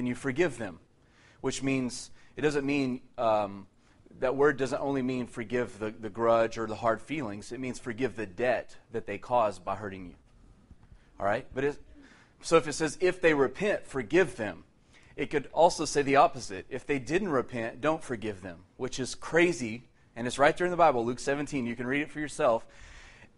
then 0.00 0.06
you 0.06 0.14
forgive 0.14 0.56
them, 0.56 0.78
which 1.42 1.62
means 1.62 2.10
it 2.34 2.40
doesn't 2.40 2.64
mean 2.64 3.02
um, 3.18 3.66
that 4.20 4.34
word 4.34 4.56
doesn't 4.56 4.80
only 4.80 5.02
mean 5.02 5.26
forgive 5.26 5.78
the, 5.78 5.90
the 5.90 6.08
grudge 6.08 6.56
or 6.56 6.66
the 6.66 6.74
hard 6.74 7.02
feelings, 7.02 7.52
it 7.52 7.60
means 7.60 7.78
forgive 7.78 8.16
the 8.16 8.24
debt 8.24 8.74
that 8.92 9.04
they 9.04 9.18
caused 9.18 9.62
by 9.62 9.76
hurting 9.76 10.06
you. 10.06 10.14
All 11.18 11.26
right? 11.26 11.46
But 11.54 11.64
it, 11.64 11.78
so 12.40 12.56
if 12.56 12.66
it 12.66 12.72
says, 12.72 12.96
if 13.02 13.20
they 13.20 13.34
repent, 13.34 13.86
forgive 13.86 14.36
them, 14.36 14.64
it 15.16 15.28
could 15.28 15.50
also 15.52 15.84
say 15.84 16.00
the 16.00 16.16
opposite. 16.16 16.64
If 16.70 16.86
they 16.86 16.98
didn't 16.98 17.28
repent, 17.28 17.82
don't 17.82 18.02
forgive 18.02 18.40
them, 18.40 18.60
which 18.78 18.98
is 18.98 19.14
crazy. 19.14 19.82
And 20.16 20.26
it's 20.26 20.38
right 20.38 20.56
there 20.56 20.66
in 20.66 20.70
the 20.70 20.78
Bible, 20.78 21.04
Luke 21.04 21.18
17. 21.18 21.66
You 21.66 21.76
can 21.76 21.86
read 21.86 22.00
it 22.00 22.10
for 22.10 22.20
yourself. 22.20 22.64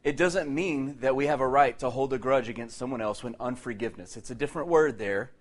It 0.04 0.16
doesn't 0.16 0.48
mean 0.48 0.98
that 1.00 1.16
we 1.16 1.26
have 1.26 1.40
a 1.40 1.48
right 1.48 1.76
to 1.80 1.90
hold 1.90 2.12
a 2.12 2.18
grudge 2.18 2.48
against 2.48 2.76
someone 2.76 3.00
else 3.00 3.24
when 3.24 3.34
unforgiveness. 3.40 4.16
It's 4.16 4.30
a 4.30 4.36
different 4.36 4.68
word 4.68 4.98
there. 4.98 5.32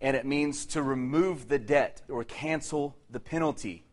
And 0.00 0.16
it 0.16 0.26
means 0.26 0.66
to 0.66 0.82
remove 0.82 1.48
the 1.48 1.58
debt 1.58 2.02
or 2.08 2.22
cancel 2.24 2.96
the 3.10 3.20
penalty. 3.20 3.84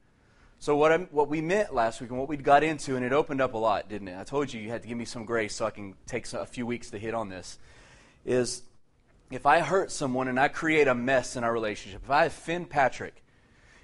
So 0.60 0.76
what, 0.76 0.92
I'm, 0.92 1.08
what 1.12 1.30
we 1.30 1.42
meant 1.42 1.74
last 1.74 2.00
week 2.00 2.10
and 2.10 2.20
what 2.20 2.30
we 2.30 2.38
got 2.38 2.64
into, 2.64 2.96
and 2.96 3.04
it 3.06 3.12
opened 3.12 3.42
up 3.42 3.54
a 3.54 3.58
lot, 3.58 3.90
didn't 3.90 4.08
it? 4.08 4.18
I 4.18 4.24
told 4.24 4.54
you 4.54 4.62
you 4.62 4.70
had 4.70 4.82
to 4.82 4.88
give 4.88 4.98
me 4.98 5.06
some 5.06 5.26
grace 5.26 5.56
so 5.56 5.66
I 5.66 5.72
can 5.72 5.94
take 6.08 6.32
a 6.34 6.46
few 6.46 6.66
weeks 6.66 6.90
to 6.92 6.98
hit 6.98 7.14
on 7.14 7.30
this. 7.30 7.58
Is 8.26 8.64
if 9.30 9.46
I 9.46 9.60
hurt 9.60 9.92
someone 9.92 10.28
and 10.28 10.40
I 10.40 10.48
create 10.48 10.88
a 10.88 10.96
mess 10.96 11.36
in 11.36 11.44
our 11.44 11.52
relationship, 11.52 12.02
if 12.04 12.10
I 12.10 12.26
offend 12.26 12.70
Patrick 12.70 13.24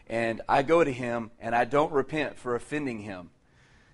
and 0.08 0.42
I 0.48 0.64
go 0.64 0.84
to 0.84 0.92
him 0.92 1.32
and 1.40 1.54
I 1.54 1.66
don't 1.66 1.92
repent 1.92 2.38
for 2.38 2.56
offending 2.56 3.00
him, 3.00 3.32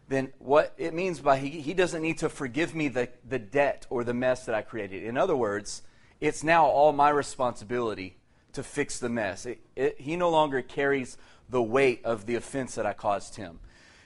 then 0.07 0.31
what 0.37 0.73
it 0.77 0.93
means 0.93 1.19
by 1.19 1.39
he, 1.39 1.49
he 1.61 1.73
doesn't 1.73 2.01
need 2.01 2.19
to 2.19 2.29
forgive 2.29 2.75
me 2.75 2.87
the, 2.87 3.09
the 3.27 3.39
debt 3.39 3.87
or 3.89 4.03
the 4.03 4.13
mess 4.13 4.45
that 4.45 4.53
I 4.53 4.61
created. 4.61 5.03
In 5.03 5.17
other 5.17 5.35
words, 5.35 5.81
it's 6.21 6.43
now 6.43 6.65
all 6.65 6.93
my 6.93 7.09
responsibility 7.09 8.17
to 8.53 8.63
fix 8.63 8.99
the 8.99 9.09
mess. 9.09 9.45
It, 9.45 9.59
it, 9.75 9.99
he 9.99 10.15
no 10.15 10.29
longer 10.29 10.61
carries 10.61 11.17
the 11.49 11.61
weight 11.61 12.03
of 12.03 12.25
the 12.25 12.35
offense 12.35 12.75
that 12.75 12.85
I 12.85 12.93
caused 12.93 13.35
him. 13.35 13.59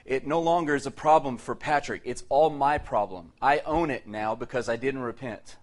It 0.06 0.26
no 0.26 0.42
longer 0.42 0.76
is 0.76 0.88
a 0.88 0.92
problem 0.92 1.38
for 1.38 1.54
Patrick. 1.54 2.02
It's 2.04 2.24
all 2.30 2.50
my 2.50 2.78
problem. 2.80 3.34
I 3.42 3.60
own 3.60 3.92
it 3.92 4.08
now 4.08 4.34
because 4.34 4.68
I 4.68 4.76
didn't 4.76 5.02
repent. 5.02 5.58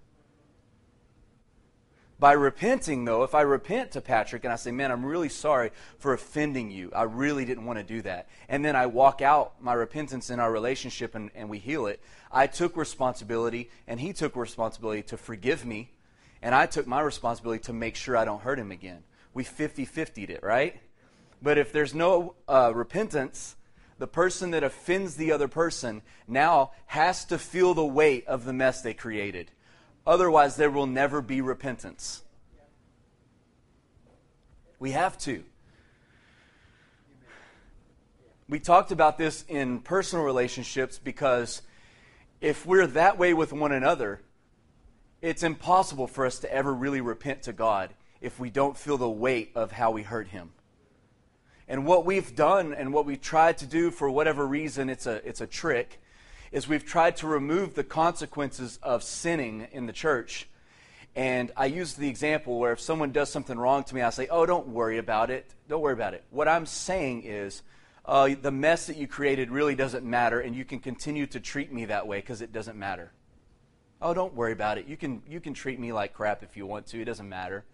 By 2.19 2.33
repenting, 2.33 3.05
though, 3.05 3.25
if 3.25 3.35
I 3.35 3.43
repent 3.43 3.91
to 3.91 4.01
Patrick 4.01 4.45
and 4.45 4.53
I 4.53 4.57
say, 4.57 4.71
Man, 4.71 4.91
I'm 4.91 5.05
really 5.05 5.29
sorry 5.29 5.71
for 5.99 6.15
offending 6.15 6.71
you, 6.71 6.91
I 6.95 7.03
really 7.03 7.45
didn't 7.45 7.67
want 7.67 7.79
to 7.79 7.85
do 7.85 8.01
that, 8.03 8.29
and 8.49 8.65
then 8.65 8.75
I 8.75 8.87
walk 8.87 9.21
out 9.21 9.61
my 9.61 9.75
repentance 9.75 10.31
in 10.31 10.41
our 10.41 10.51
relationship 10.51 11.15
and, 11.15 11.31
and 11.35 11.51
we 11.51 11.59
heal 11.59 11.87
it, 11.87 12.01
I 12.33 12.47
took 12.47 12.77
responsibility 12.77 13.69
and 13.87 14.01
he 14.01 14.15
took 14.15 14.35
responsibility 14.35 15.03
to 15.03 15.19
forgive 15.19 15.67
me, 15.67 15.91
and 16.47 16.55
I 16.55 16.67
took 16.67 16.87
my 16.87 17.01
responsibility 17.01 17.65
to 17.65 17.73
make 17.73 17.97
sure 17.97 18.17
I 18.17 18.25
don't 18.25 18.41
hurt 18.41 18.61
him 18.61 18.71
again. 18.71 19.03
We 19.35 19.43
50 19.43 19.85
50'd 19.85 20.31
it, 20.31 20.45
right? 20.45 20.81
But 21.43 21.59
if 21.59 21.73
there's 21.73 21.93
no 21.93 22.37
uh, 22.47 22.71
repentance, 22.73 23.57
the 23.99 24.07
person 24.07 24.53
that 24.53 24.63
offends 24.63 25.17
the 25.17 25.33
other 25.33 25.49
person 25.49 26.03
now 26.29 26.71
has 26.87 27.25
to 27.25 27.39
feel 27.39 27.75
the 27.75 27.85
weight 27.85 28.29
of 28.29 28.45
the 28.45 28.53
mess 28.53 28.81
they 28.81 28.95
created. 28.95 29.51
Otherwise, 30.07 30.55
there 30.55 30.71
will 30.71 30.87
never 30.87 31.21
be 31.21 31.41
repentance. 31.41 32.23
We 34.79 34.93
have 34.93 35.19
to. 35.23 35.43
We 38.49 38.61
talked 38.61 38.93
about 38.93 39.19
this 39.19 39.45
in 39.49 39.81
personal 39.81 40.25
relationships 40.25 41.01
because 41.03 41.63
if 42.41 42.65
we're 42.65 42.87
that 42.87 43.19
way 43.19 43.35
with 43.35 43.53
one 43.53 43.73
another, 43.73 44.21
it's 45.27 45.43
impossible 45.43 46.07
for 46.07 46.25
us 46.25 46.39
to 46.39 46.53
ever 46.53 46.73
really 46.73 47.01
repent 47.01 47.43
to 47.43 47.53
God 47.53 47.93
if 48.21 48.39
we 48.39 48.49
don't 48.49 48.77
feel 48.77 48.97
the 48.97 49.11
weight 49.11 49.51
of 49.57 49.73
how 49.73 49.91
we 49.91 50.05
hurt 50.05 50.29
Him. 50.29 50.51
And 51.67 51.85
what 51.85 52.07
we've 52.07 52.37
done 52.37 52.73
and 52.73 52.93
what 52.93 53.07
we've 53.07 53.21
tried 53.21 53.59
to 53.59 53.67
do 53.67 53.91
for 53.91 54.09
whatever 54.09 54.47
reason, 54.47 54.89
it's 54.89 55.05
a, 55.05 55.27
it's 55.29 55.41
a 55.41 55.47
trick, 55.49 56.01
is 56.53 56.69
we've 56.69 56.85
tried 56.85 57.17
to 57.17 57.27
remove 57.27 57.75
the 57.75 57.83
consequences 57.83 58.79
of 58.85 59.03
sinning 59.03 59.67
in 59.73 59.87
the 59.87 59.93
church. 59.93 60.49
And 61.17 61.51
I 61.57 61.67
use 61.67 61.95
the 61.95 62.09
example 62.09 62.61
where 62.61 62.71
if 62.71 62.81
someone 62.81 63.11
does 63.11 63.29
something 63.29 63.59
wrong 63.59 63.83
to 63.83 63.95
me, 63.97 64.03
I 64.03 64.11
say, 64.11 64.29
Oh, 64.29 64.47
don't 64.47 64.69
worry 64.69 64.99
about 64.99 65.31
it. 65.31 65.53
Don't 65.69 65.81
worry 65.81 65.95
about 65.95 66.15
it. 66.15 66.23
What 66.31 66.47
I'm 66.47 66.67
saying 66.67 67.25
is, 67.25 67.63
uh, 68.05 68.31
the 68.41 68.53
mess 68.53 68.87
that 68.87 68.97
you 68.97 69.09
created 69.09 69.51
really 69.51 69.75
doesn't 69.75 70.05
matter, 70.05 70.39
and 70.39 70.55
you 70.55 70.65
can 70.65 70.79
continue 70.79 71.27
to 71.27 71.41
treat 71.41 71.73
me 71.73 71.87
that 71.87 72.07
way 72.07 72.19
because 72.19 72.43
it 72.43 72.53
doesn't 72.53 72.79
matter. 72.79 73.11
Oh, 74.01 74.15
don't 74.15 74.35
worry 74.35 74.53
about 74.53 74.79
it. 74.79 74.87
You 74.87 74.97
can, 74.97 75.23
you 75.29 75.41
can 75.41 75.55
treat 75.55 75.81
me 75.81 75.93
like 75.93 76.13
crap 76.13 76.43
if 76.43 76.57
you 76.57 76.67
want 76.67 76.87
to, 76.89 77.01
it 77.01 77.07
doesn't 77.07 77.29
matter. 77.29 77.65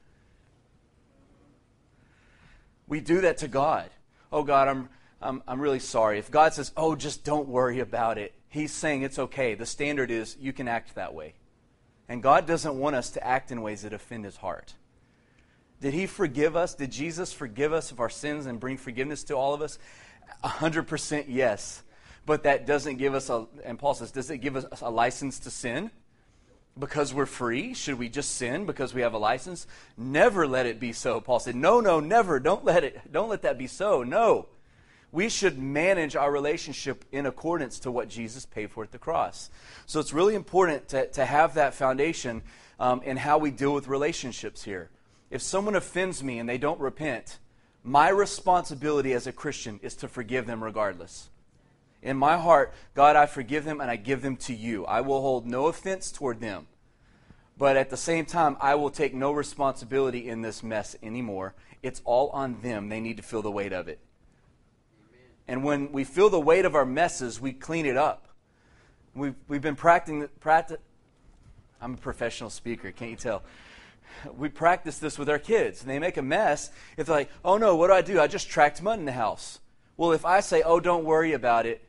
We 2.87 3.01
do 3.01 3.21
that 3.23 3.39
to 3.39 3.49
God. 3.49 3.91
Oh, 4.31 4.43
God, 4.43 4.69
I'm, 4.69 4.89
I'm, 5.21 5.43
I'm 5.47 5.61
really 5.61 5.79
sorry. 5.79 6.19
If 6.19 6.31
God 6.31 6.55
says, 6.55 6.73
Oh, 6.77 6.95
just 6.95 7.25
don't 7.25 7.49
worry 7.49 7.81
about 7.81 8.19
it, 8.19 8.35
He's 8.49 8.73
saying 8.73 9.03
it's 9.03 9.19
okay. 9.19 9.55
The 9.55 9.65
standard 9.65 10.11
is 10.11 10.37
you 10.39 10.53
can 10.53 10.69
act 10.69 10.95
that 10.95 11.15
way. 11.15 11.35
And 12.07 12.23
God 12.23 12.47
doesn't 12.47 12.79
want 12.79 12.95
us 12.95 13.09
to 13.13 13.27
act 13.27 13.51
in 13.51 13.63
ways 13.63 13.81
that 13.81 13.95
offend 13.95 14.27
his 14.27 14.37
heart. 14.37 14.75
Did 15.81 15.95
he 15.95 16.07
forgive 16.07 16.55
us? 16.55 16.75
Did 16.75 16.93
Jesus 16.93 17.33
forgive 17.33 17.73
us 17.73 17.91
of 17.91 17.99
our 17.99 18.11
sins 18.11 18.45
and 18.45 18.61
bring 18.61 18.77
forgiveness 18.77 19.25
to 19.25 19.35
all 19.35 19.55
of 19.55 19.63
us? 19.63 19.79
100% 20.45 21.25
yes. 21.29 21.83
But 22.27 22.43
that 22.43 22.67
doesn't 22.67 22.99
give 22.99 23.15
us 23.15 23.31
a, 23.31 23.47
and 23.65 23.79
Paul 23.79 23.95
says, 23.95 24.13
does 24.13 24.31
it 24.31 24.39
give 24.39 24.57
us 24.57 24.83
a 24.83 24.91
license 24.91 25.39
to 25.41 25.51
sin? 25.51 25.91
Because 26.79 27.13
we're 27.13 27.27
free? 27.27 27.75
Should 27.75 27.99
we 27.99 28.09
just 28.09 28.37
sin 28.37 28.65
because 28.65 28.95
we 28.95 29.03
have 29.03 29.13
a 29.13 29.19
license? 29.19 29.67
Never 29.97 30.47
let 30.47 30.67
it 30.67 30.81
be 30.81 30.93
so. 30.93 31.21
Paul 31.21 31.39
said, 31.39 31.55
no, 31.55 31.81
no, 31.81 32.01
never. 32.01 32.41
Don't 32.41 32.65
let 32.65 32.83
it, 32.83 33.13
don't 33.13 33.29
let 33.29 33.43
that 33.43 33.59
be 33.59 33.67
so. 33.67 34.03
No 34.03 34.47
we 35.13 35.29
should 35.29 35.59
manage 35.59 36.17
our 36.17 36.33
relationship 36.33 37.05
in 37.13 37.27
accordance 37.27 37.79
to 37.81 37.91
what 37.91 38.09
Jesus 38.09 38.47
paid 38.47 38.71
for 38.71 38.83
at 38.83 38.91
the 38.91 38.99
cross. 38.99 39.51
So 39.85 40.01
it's 40.01 40.15
really 40.15 40.35
important 40.35 40.89
to, 40.89 41.07
to 41.09 41.27
have 41.27 41.55
that 41.55 41.75
foundation 41.75 42.43
um, 42.81 43.03
in 43.03 43.19
how 43.19 43.37
we 43.37 43.51
deal 43.51 43.75
with 43.75 43.89
relationships 43.89 44.65
here. 44.65 44.89
If 45.31 45.43
someone 45.43 45.77
offends 45.77 46.25
me 46.25 46.39
and 46.39 46.49
they 46.49 46.59
don't 46.59 46.81
repent, 46.81 47.39
my 47.85 48.09
responsibility 48.09 49.13
as 49.13 49.27
a 49.27 49.33
Christian 49.33 49.79
is 49.83 49.95
to 49.97 50.09
forgive 50.09 50.47
them 50.47 50.65
regardless. 50.65 51.29
In 52.03 52.17
my 52.17 52.37
heart, 52.37 52.75
God, 52.95 53.15
I 53.15 53.27
forgive 53.27 53.65
them 53.65 53.81
and 53.81 53.91
I 53.91 53.97
give 53.97 54.23
them 54.23 54.37
to 54.39 54.55
you. 54.55 54.85
I 54.87 55.01
will 55.01 55.21
hold 55.21 55.47
no 55.47 55.67
offense 55.67 56.11
toward 56.11 56.41
them. 56.41 56.67
But 57.57 57.77
at 57.77 57.91
the 57.91 57.97
same 57.97 58.27
time, 58.27 58.57
I 58.61 58.75
will 58.75 58.91
take 58.91 59.15
no 59.15 59.31
responsibility 59.31 60.29
in 60.29 60.43
this 60.43 60.63
mess 60.63 60.97
anymore. 61.03 61.55
It's 61.83 62.03
all 62.05 62.31
on 62.31 62.61
them. 62.61 62.89
They 62.89 63.01
need 63.01 63.19
to 63.19 63.23
feel 63.23 63.43
the 63.43 63.51
weight 63.51 63.73
of 63.73 63.87
it. 63.87 64.01
And 65.47 65.63
when 65.63 65.93
we 65.93 66.05
feel 66.05 66.31
the 66.31 66.41
weight 66.41 66.65
of 66.65 66.75
our 66.75 66.87
messes, 66.87 67.41
we 67.41 67.53
clean 67.53 67.87
it 67.87 67.97
up. 67.97 68.29
We've, 69.15 69.35
we've 69.47 69.61
been 69.61 69.77
practicing, 69.77 70.27
practice, 70.41 70.79
I'm 71.81 71.95
a 71.95 71.99
professional 71.99 72.51
speaker, 72.51 72.91
can't 72.91 73.11
you 73.11 73.17
tell? 73.17 73.43
We 74.37 74.49
practice 74.49 74.99
this 74.99 75.19
with 75.19 75.29
our 75.29 75.39
kids, 75.39 75.83
and 75.83 75.91
they 75.91 75.99
make 75.99 76.17
a 76.17 76.23
mess. 76.23 76.71
If 76.97 77.07
they're 77.07 77.17
like, 77.17 77.31
oh 77.45 77.59
no, 77.59 77.77
what 77.77 77.89
do 77.89 77.93
I 77.93 78.03
do? 78.03 78.21
I 78.21 78.27
just 78.27 78.49
tracked 78.49 78.81
mud 78.83 78.99
in 78.99 79.05
the 79.05 79.13
house. 79.13 79.59
Well, 79.97 80.13
if 80.13 80.25
I 80.25 80.41
say, 80.41 80.63
oh, 80.63 80.81
don't 80.81 81.05
worry 81.05 81.33
about 81.33 81.67
it, 81.67 81.83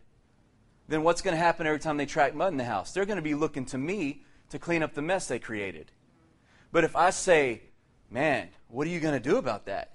then 0.93 1.03
what's 1.03 1.21
going 1.21 1.35
to 1.35 1.41
happen 1.41 1.65
every 1.65 1.79
time 1.79 1.97
they 1.97 2.05
track 2.05 2.35
mud 2.35 2.51
in 2.51 2.57
the 2.57 2.63
house? 2.63 2.91
They're 2.91 3.05
going 3.05 3.17
to 3.17 3.23
be 3.23 3.33
looking 3.33 3.65
to 3.65 3.77
me 3.77 4.23
to 4.49 4.59
clean 4.59 4.83
up 4.83 4.93
the 4.93 5.01
mess 5.01 5.27
they 5.27 5.39
created. 5.39 5.91
But 6.71 6.83
if 6.83 6.95
I 6.95 7.09
say, 7.09 7.63
man, 8.09 8.49
what 8.67 8.85
are 8.85 8.91
you 8.91 8.99
going 8.99 9.13
to 9.13 9.29
do 9.29 9.37
about 9.37 9.65
that? 9.65 9.89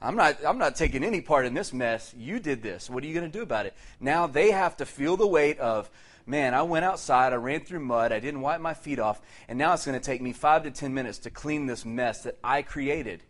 I'm 0.00 0.16
not, 0.16 0.36
I'm 0.46 0.58
not 0.58 0.76
taking 0.76 1.02
any 1.02 1.20
part 1.20 1.46
in 1.46 1.54
this 1.54 1.72
mess. 1.72 2.14
You 2.16 2.38
did 2.38 2.62
this. 2.62 2.90
What 2.90 3.02
are 3.02 3.06
you 3.06 3.14
going 3.14 3.30
to 3.30 3.38
do 3.38 3.42
about 3.42 3.66
it? 3.66 3.74
Now 4.00 4.26
they 4.26 4.50
have 4.50 4.76
to 4.76 4.86
feel 4.86 5.16
the 5.16 5.26
weight 5.26 5.58
of, 5.58 5.90
man, 6.26 6.54
I 6.54 6.62
went 6.62 6.84
outside, 6.84 7.32
I 7.32 7.36
ran 7.36 7.60
through 7.64 7.80
mud, 7.80 8.12
I 8.12 8.20
didn't 8.20 8.40
wipe 8.40 8.60
my 8.60 8.74
feet 8.74 8.98
off, 8.98 9.20
and 9.48 9.58
now 9.58 9.72
it's 9.72 9.86
going 9.86 9.98
to 9.98 10.04
take 10.04 10.22
me 10.22 10.32
five 10.32 10.62
to 10.64 10.70
ten 10.70 10.94
minutes 10.94 11.18
to 11.20 11.30
clean 11.30 11.66
this 11.66 11.84
mess 11.84 12.22
that 12.22 12.38
I 12.44 12.62
created. 12.62 13.22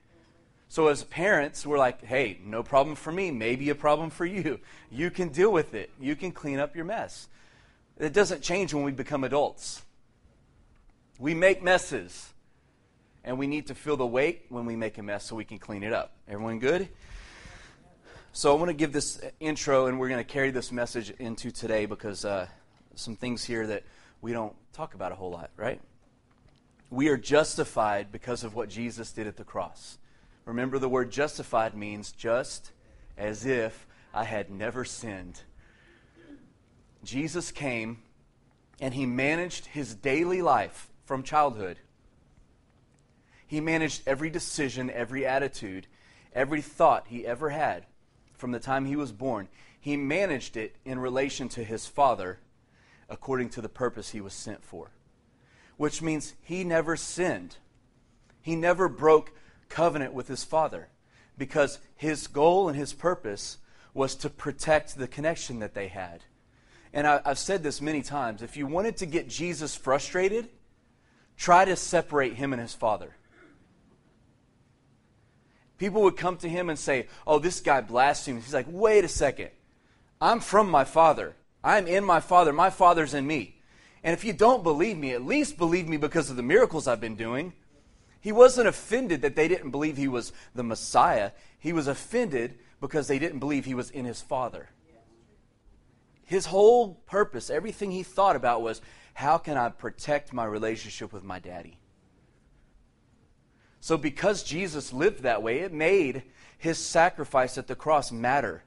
So 0.74 0.88
as 0.88 1.04
parents, 1.04 1.64
we're 1.64 1.78
like, 1.78 2.04
hey, 2.04 2.40
no 2.44 2.64
problem 2.64 2.96
for 2.96 3.12
me, 3.12 3.31
maybe 3.31 3.70
a 3.70 3.76
problem 3.76 4.10
for 4.10 4.26
you. 4.26 4.58
You 4.90 5.08
can 5.08 5.28
deal 5.28 5.52
with 5.52 5.72
it, 5.72 5.88
you 6.00 6.16
can 6.16 6.32
clean 6.32 6.58
up 6.58 6.75
your 6.75 6.84
mess. 6.84 7.28
It 7.96 8.12
doesn't 8.12 8.43
change 8.43 8.75
when 8.75 8.82
we 8.82 8.90
become 8.90 9.22
adults. 9.22 9.82
We 11.20 11.32
make 11.32 11.62
messes 11.62 12.32
and 13.22 13.38
we 13.38 13.46
need 13.46 13.69
to 13.69 13.75
feel 13.76 13.96
the 13.96 14.04
weight 14.04 14.46
when 14.49 14.66
we 14.66 14.75
make 14.75 14.99
a 14.99 15.02
mess 15.04 15.26
so 15.26 15.37
we 15.37 15.44
can 15.44 15.60
clean 15.60 15.84
it 15.84 15.93
up. 15.93 16.16
Everyone 16.26 16.58
good? 16.58 16.88
So 18.32 18.50
I 18.50 18.58
want 18.58 18.70
to 18.70 18.75
give 18.75 18.93
this 18.93 19.20
intro, 19.38 19.87
and 19.87 20.00
we're 20.00 20.08
going 20.08 20.19
to 20.19 20.25
carry 20.25 20.50
this 20.50 20.72
message 20.72 21.10
into 21.20 21.52
today 21.52 21.87
because 21.87 22.25
uh, 22.25 22.49
some 22.96 23.14
things 23.14 23.44
here 23.44 23.64
that 23.69 23.84
we 24.22 24.32
don't 24.32 24.56
talk 24.72 24.94
about 24.94 25.12
a 25.12 25.14
whole 25.14 25.31
lot, 25.31 25.50
right? 25.56 25.81
We 26.90 27.10
are 27.10 27.16
justified 27.16 28.10
because 28.10 28.43
of 28.43 28.56
what 28.56 28.69
Jesus 28.69 29.12
did 29.12 29.28
at 29.28 29.37
the 29.37 29.44
cross. 29.44 29.99
Remember, 30.44 30.79
the 30.79 30.88
word 30.88 31.11
justified 31.11 31.75
means 31.75 32.12
just 32.12 32.70
as 33.17 33.46
if 33.46 33.87
I 34.12 34.25
had 34.25 34.50
never 34.50 34.85
sinned. 34.85 35.41
Jesus 37.05 37.50
came 37.50 37.99
and 38.81 38.94
he 38.94 39.06
managed 39.06 39.67
his 39.67 39.94
daily 39.94 40.43
life 40.43 40.91
from 41.05 41.23
childhood 41.23 41.79
He 43.46 43.61
managed 43.61 44.02
every 44.06 44.31
decision, 44.31 44.91
every 44.91 45.26
attitude, 45.26 45.87
every 46.32 46.62
thought 46.62 47.06
he 47.08 47.26
ever 47.26 47.50
had 47.50 47.87
from 48.35 48.52
the 48.52 48.58
time 48.61 48.85
he 48.85 48.97
was 48.97 49.12
born. 49.12 49.49
He 49.79 49.97
managed 49.97 50.56
it 50.56 50.76
in 50.85 50.99
relation 50.99 51.49
to 51.50 51.64
his 51.64 51.87
Father 51.87 52.40
according 53.08 53.50
to 53.50 53.61
the 53.61 53.69
purpose 53.69 54.11
he 54.11 54.20
was 54.20 54.32
sent 54.32 54.64
for, 54.64 54.90
which 55.76 56.02
means 56.02 56.35
he 56.43 56.64
never 56.64 56.97
sinned. 56.97 57.58
He 58.40 58.56
never 58.56 58.88
broke 58.88 59.32
covenant 59.75 60.15
with 60.15 60.29
his 60.29 60.44
Father 60.44 60.88
because 61.37 61.81
his 61.97 62.29
goal 62.29 62.69
and 62.69 62.79
his 62.79 62.93
purpose 62.93 63.59
was 63.93 64.15
to 64.15 64.31
protect 64.31 64.97
the 64.97 65.09
connection 65.09 65.59
that 65.59 65.75
they 65.75 65.88
had. 65.88 66.23
And 66.93 67.09
I, 67.09 67.21
have 67.25 67.41
said 67.41 67.65
this 67.65 67.81
many 67.81 68.00
times 68.00 68.41
if 68.41 68.56
you 68.56 68.69
wanted 68.69 68.97
to 68.99 69.06
get 69.06 69.29
Jesus 69.29 69.75
frustrated, 69.75 70.49
try 71.37 71.65
to 71.65 71.75
separate 71.75 72.35
him 72.35 72.53
and 72.53 72.62
his 72.62 72.73
Father. 72.73 73.17
People 75.76 76.03
would 76.03 76.17
come 76.17 76.37
to 76.37 76.49
him 76.49 76.71
and 76.71 76.79
say, 76.79 77.09
Oh, 77.26 77.41
this 77.41 77.59
guy 77.61 77.81
blasphemes. 77.81 78.44
He's 78.44 78.55
like, 78.55 78.67
Wait 78.69 79.05
a 79.05 79.09
second. 79.09 79.50
I'm 80.21 80.38
from 80.38 80.71
my 80.71 80.85
Father. 80.85 81.35
I'm 81.65 81.88
in 81.88 82.05
my 82.05 82.21
Father. 82.21 82.53
My 82.53 82.71
Father's 82.71 83.12
in 83.12 83.26
me. 83.26 83.56
And 84.05 84.15
if 84.15 84.25
you 84.25 84.32
don't 84.32 84.62
believe 84.62 84.97
me, 84.97 85.11
at 85.11 85.25
least 85.25 85.59
believe 85.59 85.88
me 85.88 85.97
because 85.97 86.31
of 86.31 86.37
the 86.37 86.44
miracles 86.44 86.87
I've 86.87 87.00
been 87.00 87.17
doing. 87.17 87.55
He 88.25 88.32
wasn't 88.32 88.69
offended 88.69 89.21
that 89.21 89.37
they 89.37 89.49
didn't 89.49 89.71
believe 89.71 89.99
he 89.99 90.09
was 90.09 90.32
the 90.55 90.62
Messiah. 90.62 91.32
He 91.59 91.75
was 91.75 91.87
offended 91.87 92.59
because 92.81 93.06
they 93.06 93.19
didn't 93.19 93.38
believe 93.38 93.67
he 93.67 93.75
was 93.75 93.91
in 93.91 94.06
his 94.06 94.23
Father. 94.23 94.71
His 96.25 96.47
whole 96.47 96.94
purpose, 97.05 97.50
everything 97.50 97.91
he 97.91 98.03
thought 98.03 98.35
about 98.35 98.62
was 98.62 98.81
how 99.12 99.37
can 99.37 99.59
I 99.59 99.69
protect 99.69 100.32
my 100.32 100.47
relationship 100.47 101.12
with 101.12 101.23
my 101.23 101.38
daddy? 101.38 101.76
So, 103.81 103.99
because 103.99 104.43
Jesus 104.43 104.91
lived 104.91 105.25
that 105.25 105.43
way, 105.43 105.59
it 105.59 105.75
made 105.75 106.23
his 106.56 106.79
sacrifice 106.79 107.59
at 107.59 107.67
the 107.67 107.76
cross 107.76 108.11
matter. 108.11 108.65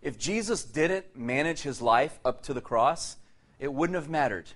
If 0.00 0.16
Jesus 0.16 0.62
didn't 0.62 1.16
manage 1.16 1.62
his 1.62 1.82
life 1.82 2.20
up 2.24 2.44
to 2.44 2.54
the 2.54 2.60
cross, 2.60 3.16
it 3.58 3.72
wouldn't 3.72 3.96
have 3.96 4.08
mattered. 4.08 4.46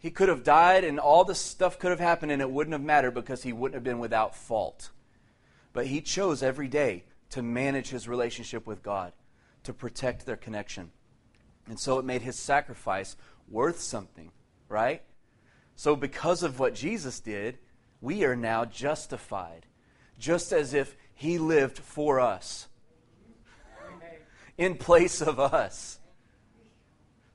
He 0.00 0.10
could 0.10 0.30
have 0.30 0.42
died 0.42 0.82
and 0.82 0.98
all 0.98 1.24
this 1.24 1.38
stuff 1.38 1.78
could 1.78 1.90
have 1.90 2.00
happened 2.00 2.32
and 2.32 2.40
it 2.40 2.50
wouldn't 2.50 2.72
have 2.72 2.82
mattered 2.82 3.12
because 3.12 3.42
he 3.42 3.52
wouldn't 3.52 3.74
have 3.74 3.84
been 3.84 3.98
without 3.98 4.34
fault. 4.34 4.90
But 5.74 5.86
he 5.86 6.00
chose 6.00 6.42
every 6.42 6.68
day 6.68 7.04
to 7.30 7.42
manage 7.42 7.90
his 7.90 8.08
relationship 8.08 8.66
with 8.66 8.82
God, 8.82 9.12
to 9.62 9.74
protect 9.74 10.24
their 10.24 10.36
connection. 10.36 10.90
And 11.68 11.78
so 11.78 11.98
it 11.98 12.04
made 12.04 12.22
his 12.22 12.38
sacrifice 12.38 13.14
worth 13.46 13.80
something, 13.80 14.32
right? 14.68 15.02
So, 15.76 15.94
because 15.94 16.42
of 16.42 16.58
what 16.58 16.74
Jesus 16.74 17.20
did, 17.20 17.58
we 18.00 18.24
are 18.24 18.36
now 18.36 18.64
justified, 18.64 19.66
just 20.18 20.52
as 20.52 20.74
if 20.74 20.96
he 21.14 21.38
lived 21.38 21.78
for 21.78 22.20
us, 22.20 22.66
in 24.58 24.76
place 24.76 25.20
of 25.22 25.38
us. 25.38 25.99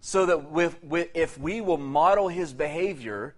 So 0.05 0.27
that 0.27 0.51
with, 0.51 0.83
with, 0.83 1.09
if 1.15 1.35
we 1.39 1.61
will 1.61 1.77
model 1.77 2.27
his 2.27 2.53
behavior 2.53 3.33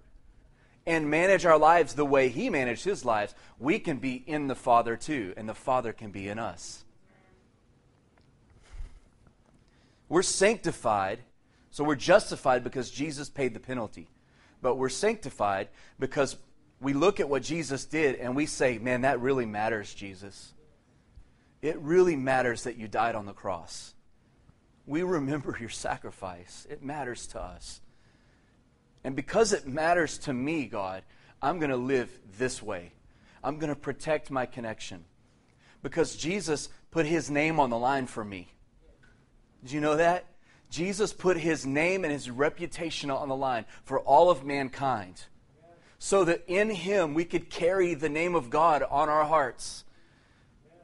and 0.86 1.10
manage 1.10 1.46
our 1.46 1.58
lives 1.58 1.94
the 1.94 2.04
way 2.04 2.28
he 2.28 2.50
managed 2.50 2.84
his 2.84 3.06
lives, 3.06 3.34
we 3.58 3.80
can 3.80 3.98
be 3.98 4.16
in 4.28 4.48
the 4.48 4.56
Father 4.56 4.98
too, 4.98 5.34
and 5.38 5.48
the 5.48 5.54
Father 5.54 5.94
can 5.94 6.12
be 6.12 6.28
in 6.28 6.40
us. 6.40 6.84
We're 10.10 10.24
sanctified, 10.24 11.20
so 11.72 11.86
we're 11.86 11.96
justified 11.96 12.66
because 12.66 12.92
Jesus 12.92 13.30
paid 13.30 13.54
the 13.54 13.62
penalty 13.62 14.10
but 14.62 14.76
we're 14.76 14.90
sanctified 14.90 15.70
because 16.00 16.36
we 16.82 16.94
look 16.94 17.20
at 17.20 17.30
what 17.30 17.44
Jesus 17.44 17.86
did 17.86 18.16
and 18.16 18.36
we 18.36 18.46
say, 18.46 18.78
man, 18.78 19.02
that 19.02 19.22
really 19.22 19.46
matters, 19.46 19.94
Jesus. 19.94 20.54
It 21.62 21.78
really 21.80 22.16
matters 22.16 22.64
that 22.64 22.78
you 22.78 22.88
died 22.88 23.16
on 23.16 23.26
the 23.26 23.34
cross. 23.34 23.94
We 24.88 25.04
remember 25.04 25.56
your 25.60 25.70
sacrifice. 25.70 26.66
It 26.70 26.82
matters 26.82 27.28
to 27.28 27.42
us. 27.42 27.82
And 29.04 29.16
because 29.16 29.54
it 29.54 29.68
matters 29.68 30.18
to 30.20 30.34
me, 30.34 30.66
God, 30.66 31.04
I'm 31.42 31.60
going 31.60 31.70
to 31.70 31.78
live 31.78 32.10
this 32.38 32.64
way. 32.64 32.94
I'm 33.44 33.58
going 33.58 33.70
to 33.70 33.76
protect 33.76 34.32
my 34.32 34.46
connection. 34.46 35.06
Because 35.84 36.16
Jesus 36.16 36.70
put 36.90 37.06
his 37.06 37.30
name 37.30 37.60
on 37.60 37.70
the 37.70 37.78
line 37.78 38.08
for 38.08 38.24
me. 38.24 38.48
Did 39.62 39.74
you 39.74 39.82
know 39.82 39.98
that? 39.98 40.26
Jesus 40.70 41.14
put 41.14 41.38
his 41.38 41.66
name 41.66 42.04
and 42.04 42.12
his 42.12 42.30
reputation 42.30 43.12
on 43.12 43.30
the 43.30 43.36
line 43.36 43.66
for 43.84 44.00
all 44.00 44.30
of 44.30 44.44
mankind 44.44 45.22
so 46.00 46.24
that 46.26 46.44
in 46.48 46.70
him 46.70 47.14
we 47.14 47.26
could 47.26 47.50
carry 47.50 47.94
the 47.94 48.10
name 48.10 48.36
of 48.36 48.50
God 48.50 48.84
on 48.84 49.10
our 49.10 49.26
hearts. 49.26 49.84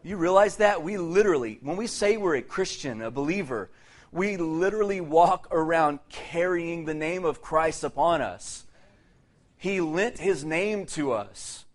You 0.04 0.18
realize 0.18 0.58
that? 0.58 0.84
We 0.84 0.98
literally, 0.98 1.60
when 1.62 1.78
we 1.78 1.88
say 1.88 2.18
we're 2.18 2.36
a 2.36 2.42
Christian, 2.42 3.02
a 3.02 3.12
believer, 3.12 3.70
we 4.14 4.38
literally 4.38 5.02
walk 5.02 5.48
around 5.52 6.00
carrying 6.10 6.86
the 6.86 6.94
name 6.94 7.26
of 7.26 7.42
Christ 7.42 7.84
upon 7.84 8.22
us. 8.22 8.66
He 9.58 9.82
lent 9.82 10.20
his 10.20 10.46
name 10.46 10.86
to 10.88 11.14
us. 11.14 11.66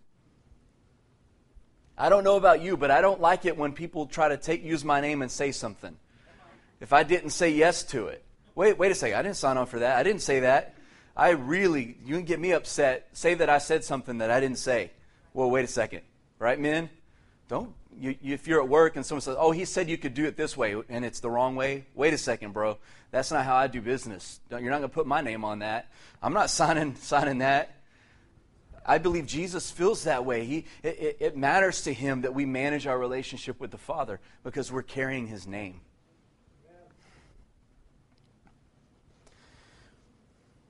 I 1.96 2.08
don't 2.08 2.22
know 2.22 2.36
about 2.36 2.62
you, 2.62 2.76
but 2.76 2.92
I 2.92 3.00
don't 3.00 3.20
like 3.20 3.44
it 3.44 3.56
when 3.56 3.72
people 3.72 4.06
try 4.06 4.28
to 4.28 4.36
take 4.36 4.62
use 4.62 4.84
my 4.84 5.00
name 5.00 5.20
and 5.20 5.30
say 5.30 5.50
something 5.50 5.96
if 6.80 6.92
I 6.92 7.02
didn't 7.02 7.30
say 7.30 7.50
yes 7.50 7.82
to 7.84 8.06
it. 8.06 8.22
Wait, 8.54 8.78
wait 8.78 8.92
a 8.92 8.94
second. 8.94 9.18
I 9.18 9.22
didn't 9.22 9.36
sign 9.36 9.56
on 9.56 9.66
for 9.66 9.80
that. 9.80 9.96
I 9.96 10.02
didn't 10.04 10.22
say 10.22 10.40
that. 10.40 10.74
I 11.16 11.30
really, 11.30 11.96
you 12.04 12.14
can 12.14 12.24
get 12.24 12.38
me 12.38 12.52
upset. 12.52 13.08
Say 13.12 13.34
that 13.34 13.50
I 13.50 13.58
said 13.58 13.82
something 13.82 14.18
that 14.18 14.30
I 14.30 14.38
didn't 14.38 14.58
say. 14.58 14.92
Well, 15.34 15.50
wait 15.50 15.64
a 15.64 15.68
second. 15.68 16.02
Right, 16.38 16.58
men? 16.58 16.88
Don't, 17.48 17.74
you, 17.96 18.16
if 18.22 18.46
you're 18.46 18.60
at 18.62 18.68
work 18.68 18.96
and 18.96 19.04
someone 19.04 19.22
says, 19.22 19.36
oh, 19.38 19.50
he 19.50 19.64
said 19.64 19.88
you 19.88 19.98
could 19.98 20.14
do 20.14 20.24
it 20.24 20.36
this 20.36 20.56
way 20.56 20.76
and 20.88 21.04
it's 21.04 21.20
the 21.20 21.30
wrong 21.30 21.56
way, 21.56 21.86
wait 21.94 22.14
a 22.14 22.18
second, 22.18 22.52
bro. 22.52 22.78
That's 23.10 23.30
not 23.30 23.44
how 23.44 23.56
I 23.56 23.66
do 23.66 23.80
business. 23.80 24.40
You're 24.50 24.60
not 24.60 24.78
going 24.78 24.82
to 24.82 24.88
put 24.88 25.06
my 25.06 25.20
name 25.20 25.44
on 25.44 25.60
that. 25.60 25.90
I'm 26.22 26.34
not 26.34 26.50
signing, 26.50 26.94
signing 27.00 27.38
that. 27.38 27.74
I 28.84 28.98
believe 28.98 29.26
Jesus 29.26 29.70
feels 29.70 30.04
that 30.04 30.24
way. 30.24 30.44
He, 30.44 30.64
it, 30.82 31.16
it 31.20 31.36
matters 31.36 31.82
to 31.82 31.92
him 31.92 32.22
that 32.22 32.34
we 32.34 32.46
manage 32.46 32.86
our 32.86 32.98
relationship 32.98 33.60
with 33.60 33.70
the 33.70 33.78
Father 33.78 34.18
because 34.42 34.72
we're 34.72 34.82
carrying 34.82 35.26
his 35.26 35.46
name. 35.46 35.80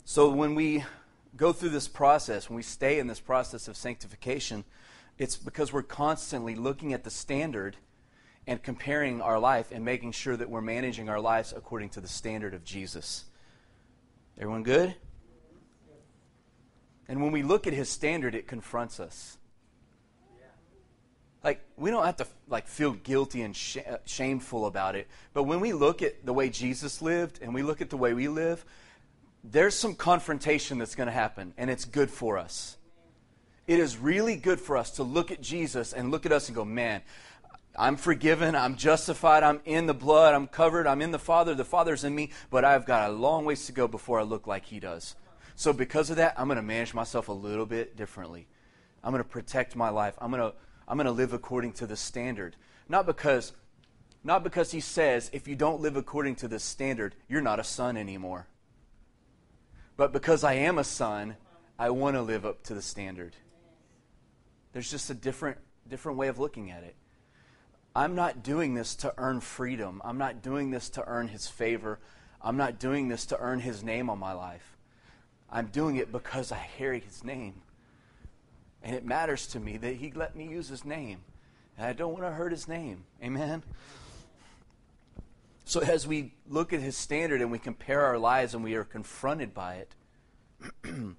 So 0.04 0.30
when 0.30 0.54
we 0.54 0.84
go 1.36 1.52
through 1.52 1.68
this 1.68 1.86
process, 1.86 2.48
when 2.48 2.56
we 2.56 2.62
stay 2.62 2.98
in 2.98 3.06
this 3.06 3.20
process 3.20 3.68
of 3.68 3.76
sanctification, 3.76 4.64
it's 5.18 5.36
because 5.36 5.72
we're 5.72 5.82
constantly 5.82 6.54
looking 6.54 6.92
at 6.92 7.04
the 7.04 7.10
standard 7.10 7.76
and 8.46 8.62
comparing 8.62 9.20
our 9.20 9.38
life 9.38 9.70
and 9.72 9.84
making 9.84 10.12
sure 10.12 10.36
that 10.36 10.48
we're 10.48 10.62
managing 10.62 11.08
our 11.08 11.20
lives 11.20 11.52
according 11.54 11.90
to 11.90 12.00
the 12.00 12.08
standard 12.08 12.54
of 12.54 12.64
Jesus. 12.64 13.24
Everyone 14.38 14.62
good? 14.62 14.94
And 17.08 17.22
when 17.22 17.32
we 17.32 17.42
look 17.42 17.66
at 17.66 17.72
his 17.72 17.88
standard, 17.88 18.34
it 18.34 18.46
confronts 18.46 19.00
us. 19.00 19.38
Like 21.42 21.60
we 21.76 21.90
don't 21.90 22.04
have 22.04 22.16
to 22.16 22.26
like 22.48 22.66
feel 22.66 22.92
guilty 22.92 23.42
and 23.42 23.54
sh- 23.54 23.78
uh, 23.78 23.98
shameful 24.04 24.66
about 24.66 24.96
it, 24.96 25.06
but 25.32 25.44
when 25.44 25.60
we 25.60 25.72
look 25.72 26.02
at 26.02 26.26
the 26.26 26.32
way 26.32 26.50
Jesus 26.50 27.00
lived 27.00 27.38
and 27.40 27.54
we 27.54 27.62
look 27.62 27.80
at 27.80 27.90
the 27.90 27.96
way 27.96 28.12
we 28.12 28.28
live, 28.28 28.64
there's 29.44 29.74
some 29.74 29.94
confrontation 29.94 30.78
that's 30.78 30.96
going 30.96 31.06
to 31.06 31.12
happen, 31.12 31.54
and 31.56 31.70
it's 31.70 31.84
good 31.84 32.10
for 32.10 32.38
us. 32.38 32.76
It 33.68 33.78
is 33.78 33.98
really 33.98 34.36
good 34.36 34.58
for 34.58 34.78
us 34.78 34.92
to 34.92 35.02
look 35.02 35.30
at 35.30 35.42
Jesus 35.42 35.92
and 35.92 36.10
look 36.10 36.24
at 36.24 36.32
us 36.32 36.48
and 36.48 36.56
go, 36.56 36.64
man, 36.64 37.02
I'm 37.78 37.96
forgiven, 37.96 38.56
I'm 38.56 38.76
justified, 38.76 39.42
I'm 39.42 39.60
in 39.66 39.84
the 39.84 39.92
blood, 39.92 40.34
I'm 40.34 40.46
covered, 40.46 40.86
I'm 40.86 41.02
in 41.02 41.10
the 41.10 41.18
Father, 41.18 41.54
the 41.54 41.66
Father's 41.66 42.02
in 42.02 42.14
me, 42.14 42.30
but 42.50 42.64
I've 42.64 42.86
got 42.86 43.10
a 43.10 43.12
long 43.12 43.44
ways 43.44 43.66
to 43.66 43.72
go 43.72 43.86
before 43.86 44.18
I 44.18 44.22
look 44.22 44.46
like 44.46 44.64
He 44.64 44.80
does. 44.80 45.16
So, 45.54 45.74
because 45.74 46.08
of 46.08 46.16
that, 46.16 46.32
I'm 46.38 46.46
going 46.46 46.56
to 46.56 46.62
manage 46.62 46.94
myself 46.94 47.28
a 47.28 47.32
little 47.32 47.66
bit 47.66 47.94
differently. 47.94 48.48
I'm 49.04 49.12
going 49.12 49.22
to 49.22 49.28
protect 49.28 49.76
my 49.76 49.90
life. 49.90 50.14
I'm 50.18 50.30
going 50.30 50.50
to, 50.50 50.56
I'm 50.88 50.96
going 50.96 51.04
to 51.04 51.12
live 51.12 51.34
according 51.34 51.72
to 51.72 51.86
the 51.86 51.96
standard. 51.96 52.56
Not 52.88 53.04
because, 53.04 53.52
not 54.24 54.44
because 54.44 54.70
He 54.70 54.80
says, 54.80 55.28
if 55.34 55.46
you 55.46 55.56
don't 55.56 55.82
live 55.82 55.96
according 55.96 56.36
to 56.36 56.48
the 56.48 56.58
standard, 56.58 57.14
you're 57.28 57.42
not 57.42 57.60
a 57.60 57.64
son 57.64 57.98
anymore. 57.98 58.46
But 59.98 60.14
because 60.14 60.42
I 60.42 60.54
am 60.54 60.78
a 60.78 60.84
son, 60.84 61.36
I 61.78 61.90
want 61.90 62.16
to 62.16 62.22
live 62.22 62.46
up 62.46 62.62
to 62.64 62.74
the 62.74 62.82
standard. 62.82 63.36
There's 64.78 64.92
just 64.92 65.10
a 65.10 65.14
different, 65.14 65.58
different 65.88 66.18
way 66.18 66.28
of 66.28 66.38
looking 66.38 66.70
at 66.70 66.84
it. 66.84 66.94
I'm 67.96 68.14
not 68.14 68.44
doing 68.44 68.74
this 68.74 68.94
to 68.94 69.12
earn 69.18 69.40
freedom. 69.40 70.00
I'm 70.04 70.18
not 70.18 70.40
doing 70.40 70.70
this 70.70 70.88
to 70.90 71.04
earn 71.04 71.26
his 71.26 71.48
favor. 71.48 71.98
I'm 72.40 72.56
not 72.56 72.78
doing 72.78 73.08
this 73.08 73.26
to 73.26 73.40
earn 73.40 73.58
his 73.58 73.82
name 73.82 74.08
on 74.08 74.20
my 74.20 74.34
life. 74.34 74.76
I'm 75.50 75.66
doing 75.66 75.96
it 75.96 76.12
because 76.12 76.52
I 76.52 76.64
carry 76.78 77.00
his 77.00 77.24
name. 77.24 77.62
And 78.80 78.94
it 78.94 79.04
matters 79.04 79.48
to 79.48 79.58
me 79.58 79.78
that 79.78 79.96
he 79.96 80.12
let 80.12 80.36
me 80.36 80.46
use 80.46 80.68
his 80.68 80.84
name. 80.84 81.22
And 81.76 81.84
I 81.84 81.92
don't 81.92 82.12
want 82.12 82.24
to 82.26 82.30
hurt 82.30 82.52
his 82.52 82.68
name. 82.68 83.02
Amen? 83.20 83.64
So 85.64 85.80
as 85.80 86.06
we 86.06 86.34
look 86.48 86.72
at 86.72 86.78
his 86.78 86.96
standard 86.96 87.40
and 87.40 87.50
we 87.50 87.58
compare 87.58 88.02
our 88.02 88.16
lives 88.16 88.54
and 88.54 88.62
we 88.62 88.76
are 88.76 88.84
confronted 88.84 89.52
by 89.52 89.84
it, 90.84 90.84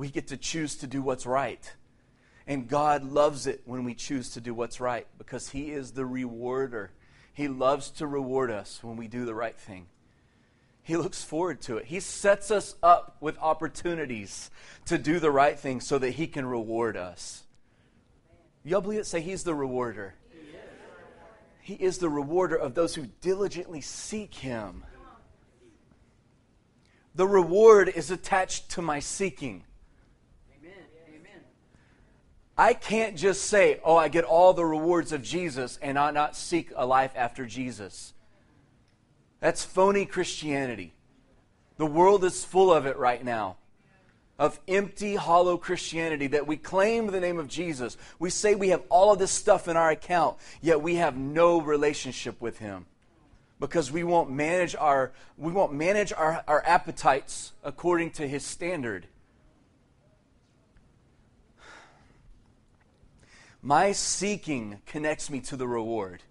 We 0.00 0.08
get 0.08 0.28
to 0.28 0.38
choose 0.38 0.76
to 0.76 0.86
do 0.86 1.02
what's 1.02 1.26
right. 1.26 1.74
And 2.50 2.66
God 2.66 3.04
loves 3.04 3.46
it 3.46 3.62
when 3.64 3.84
we 3.84 3.94
choose 3.94 4.30
to 4.30 4.40
do 4.40 4.52
what's 4.52 4.80
right 4.80 5.06
because 5.18 5.50
He 5.50 5.70
is 5.70 5.92
the 5.92 6.04
rewarder. 6.04 6.90
He 7.32 7.46
loves 7.46 7.90
to 7.90 8.08
reward 8.08 8.50
us 8.50 8.82
when 8.82 8.96
we 8.96 9.06
do 9.06 9.24
the 9.24 9.36
right 9.36 9.56
thing. 9.56 9.86
He 10.82 10.96
looks 10.96 11.22
forward 11.22 11.60
to 11.62 11.76
it. 11.76 11.84
He 11.84 12.00
sets 12.00 12.50
us 12.50 12.74
up 12.82 13.16
with 13.20 13.38
opportunities 13.38 14.50
to 14.86 14.98
do 14.98 15.20
the 15.20 15.30
right 15.30 15.56
thing 15.56 15.80
so 15.80 15.96
that 15.98 16.10
He 16.10 16.26
can 16.26 16.44
reward 16.44 16.96
us. 16.96 17.44
Y'all 18.64 18.80
believe 18.80 18.98
it? 18.98 19.06
Say 19.06 19.20
He's 19.20 19.44
the 19.44 19.54
rewarder. 19.54 20.14
He 21.60 21.74
is 21.74 21.98
the 21.98 22.08
rewarder 22.08 22.56
of 22.56 22.74
those 22.74 22.96
who 22.96 23.06
diligently 23.20 23.80
seek 23.80 24.34
Him. 24.34 24.82
The 27.14 27.28
reward 27.28 27.88
is 27.90 28.10
attached 28.10 28.72
to 28.72 28.82
my 28.82 28.98
seeking. 28.98 29.62
I 32.60 32.74
can't 32.74 33.16
just 33.16 33.44
say, 33.46 33.80
oh, 33.82 33.96
I 33.96 34.08
get 34.08 34.24
all 34.24 34.52
the 34.52 34.66
rewards 34.66 35.12
of 35.12 35.22
Jesus 35.22 35.78
and 35.80 35.98
I 35.98 36.10
not 36.10 36.36
seek 36.36 36.70
a 36.76 36.84
life 36.84 37.12
after 37.16 37.46
Jesus. 37.46 38.12
That's 39.40 39.64
phony 39.64 40.04
Christianity. 40.04 40.92
The 41.78 41.86
world 41.86 42.22
is 42.22 42.44
full 42.44 42.70
of 42.70 42.84
it 42.84 42.98
right 42.98 43.24
now. 43.24 43.56
Of 44.38 44.60
empty, 44.68 45.14
hollow 45.14 45.56
Christianity 45.56 46.26
that 46.26 46.46
we 46.46 46.58
claim 46.58 47.06
the 47.06 47.18
name 47.18 47.38
of 47.38 47.48
Jesus. 47.48 47.96
We 48.18 48.28
say 48.28 48.54
we 48.54 48.68
have 48.68 48.82
all 48.90 49.10
of 49.10 49.18
this 49.18 49.30
stuff 49.30 49.66
in 49.66 49.78
our 49.78 49.90
account, 49.90 50.36
yet 50.60 50.82
we 50.82 50.96
have 50.96 51.16
no 51.16 51.62
relationship 51.62 52.42
with 52.42 52.58
Him. 52.58 52.84
Because 53.58 53.90
we 53.90 54.04
won't 54.04 54.30
manage 54.30 54.76
our, 54.76 55.12
we 55.38 55.50
won't 55.50 55.72
manage 55.72 56.12
our, 56.12 56.44
our 56.46 56.62
appetites 56.66 57.52
according 57.64 58.10
to 58.10 58.28
His 58.28 58.44
standard. 58.44 59.06
My 63.62 63.92
seeking 63.92 64.80
connects 64.86 65.30
me 65.30 65.40
to 65.40 65.56
the 65.56 65.68
reward. 65.68 66.22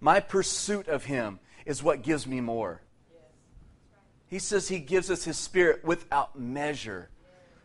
My 0.00 0.20
pursuit 0.20 0.88
of 0.88 1.04
Him 1.04 1.40
is 1.64 1.82
what 1.82 2.02
gives 2.02 2.26
me 2.26 2.40
more. 2.40 2.82
He 4.26 4.38
says 4.38 4.68
He 4.68 4.78
gives 4.78 5.10
us 5.10 5.24
His 5.24 5.38
Spirit 5.38 5.84
without 5.84 6.38
measure. 6.38 7.08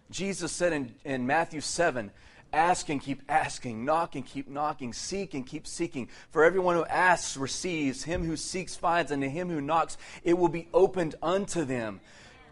Jesus 0.10 0.52
said 0.52 0.74
in, 0.74 0.96
in 1.04 1.28
Matthew 1.28 1.62
7 1.62 2.12
Ask 2.54 2.90
and 2.90 3.02
keep 3.02 3.24
asking, 3.28 3.84
knock 3.84 4.14
and 4.14 4.24
keep 4.24 4.48
knocking, 4.48 4.94
seek 4.94 5.34
and 5.34 5.44
keep 5.44 5.66
seeking. 5.66 6.08
For 6.30 6.44
everyone 6.44 6.76
who 6.76 6.86
asks 6.86 7.36
receives, 7.36 8.04
him 8.04 8.24
who 8.24 8.38
seeks 8.38 8.76
finds, 8.76 9.10
and 9.10 9.24
to 9.24 9.30
him 9.30 9.50
who 9.50 9.60
knocks 9.60 9.98
it 10.24 10.38
will 10.38 10.50
be 10.50 10.68
opened 10.72 11.16
unto 11.24 11.66
them. 11.66 12.00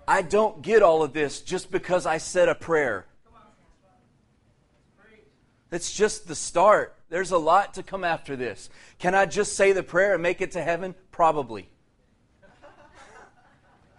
I 0.07 0.23
don't 0.23 0.63
get 0.63 0.81
all 0.81 1.03
of 1.03 1.13
this 1.13 1.39
just 1.39 1.69
because 1.69 2.07
I 2.07 2.17
said 2.17 2.49
a 2.49 2.55
prayer. 2.55 3.05
It's 5.71 5.91
just 5.91 6.27
the 6.27 6.35
start. 6.35 6.95
There's 7.09 7.31
a 7.31 7.37
lot 7.37 7.75
to 7.75 7.83
come 7.83 8.03
after 8.03 8.35
this. 8.35 8.69
Can 8.99 9.15
I 9.15 9.25
just 9.25 9.55
say 9.55 9.71
the 9.71 9.83
prayer 9.83 10.13
and 10.13 10.23
make 10.23 10.41
it 10.41 10.51
to 10.51 10.61
heaven? 10.61 10.95
Probably. 11.11 11.69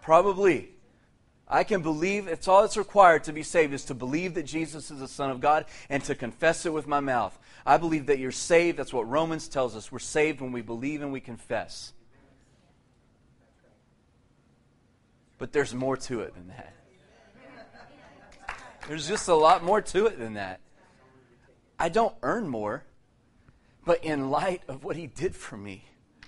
Probably. 0.03 0.69
I 1.49 1.65
can 1.65 1.83
believe, 1.83 2.29
it's 2.29 2.49
all 2.49 2.63
that's 2.63 2.77
required 2.77 3.25
to 3.25 3.33
be 3.33 3.43
saved 3.43 3.75
is 3.75 3.85
to 3.87 3.95
believe 3.95 4.35
that 4.35 4.45
Jesus 4.45 4.91
is 4.91 5.01
the 5.01 5.09
Son 5.09 5.31
of 5.31 5.41
God 5.41 5.67
and 5.91 6.03
to 6.05 6.15
confess 6.15 6.65
it 6.65 6.73
with 6.73 6.87
my 6.87 7.01
mouth. 7.01 7.39
I 7.65 7.77
believe 7.77 8.07
that 8.07 8.19
you're 8.19 8.33
saved. 8.33 8.79
That's 8.79 8.93
what 8.93 9.09
Romans 9.09 9.49
tells 9.49 9.77
us. 9.77 9.93
We're 9.93 9.99
saved 9.99 10.41
when 10.41 10.53
we 10.53 10.63
believe 10.63 11.03
and 11.03 11.13
we 11.13 11.21
confess. 11.21 11.93
But 15.39 15.53
there's 15.53 15.75
more 15.75 15.97
to 15.97 16.21
it 16.21 16.35
than 16.35 16.49
that. 16.49 16.75
There's 18.89 19.07
just 19.07 19.29
a 19.29 19.35
lot 19.35 19.63
more 19.63 19.81
to 19.81 20.07
it 20.07 20.19
than 20.19 20.35
that. 20.35 20.61
I 21.79 21.89
don't 21.89 22.15
earn 22.23 22.49
more, 22.49 22.85
but 23.85 24.05
in 24.05 24.31
light 24.31 24.63
of 24.69 24.85
what 24.85 24.97
he 24.97 25.07
did 25.07 25.35
for 25.35 25.57
me, 25.57 25.85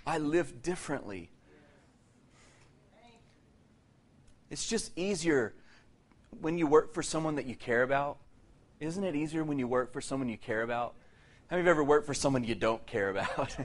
I 0.06 0.18
live 0.18 0.62
differently. 0.62 1.30
It's 4.50 4.66
just 4.66 4.96
easier 4.96 5.54
when 6.40 6.58
you 6.58 6.66
work 6.66 6.92
for 6.92 7.02
someone 7.02 7.36
that 7.36 7.46
you 7.46 7.54
care 7.54 7.82
about. 7.82 8.18
Isn't 8.80 9.04
it 9.04 9.16
easier 9.16 9.44
when 9.44 9.58
you 9.58 9.66
work 9.66 9.92
for 9.92 10.00
someone 10.00 10.28
you 10.28 10.36
care 10.36 10.62
about? 10.62 10.94
Have 11.48 11.62
you 11.62 11.70
ever 11.70 11.84
worked 11.84 12.06
for 12.06 12.14
someone 12.14 12.44
you 12.44 12.54
don't 12.54 12.84
care 12.86 13.10
about? 13.10 13.56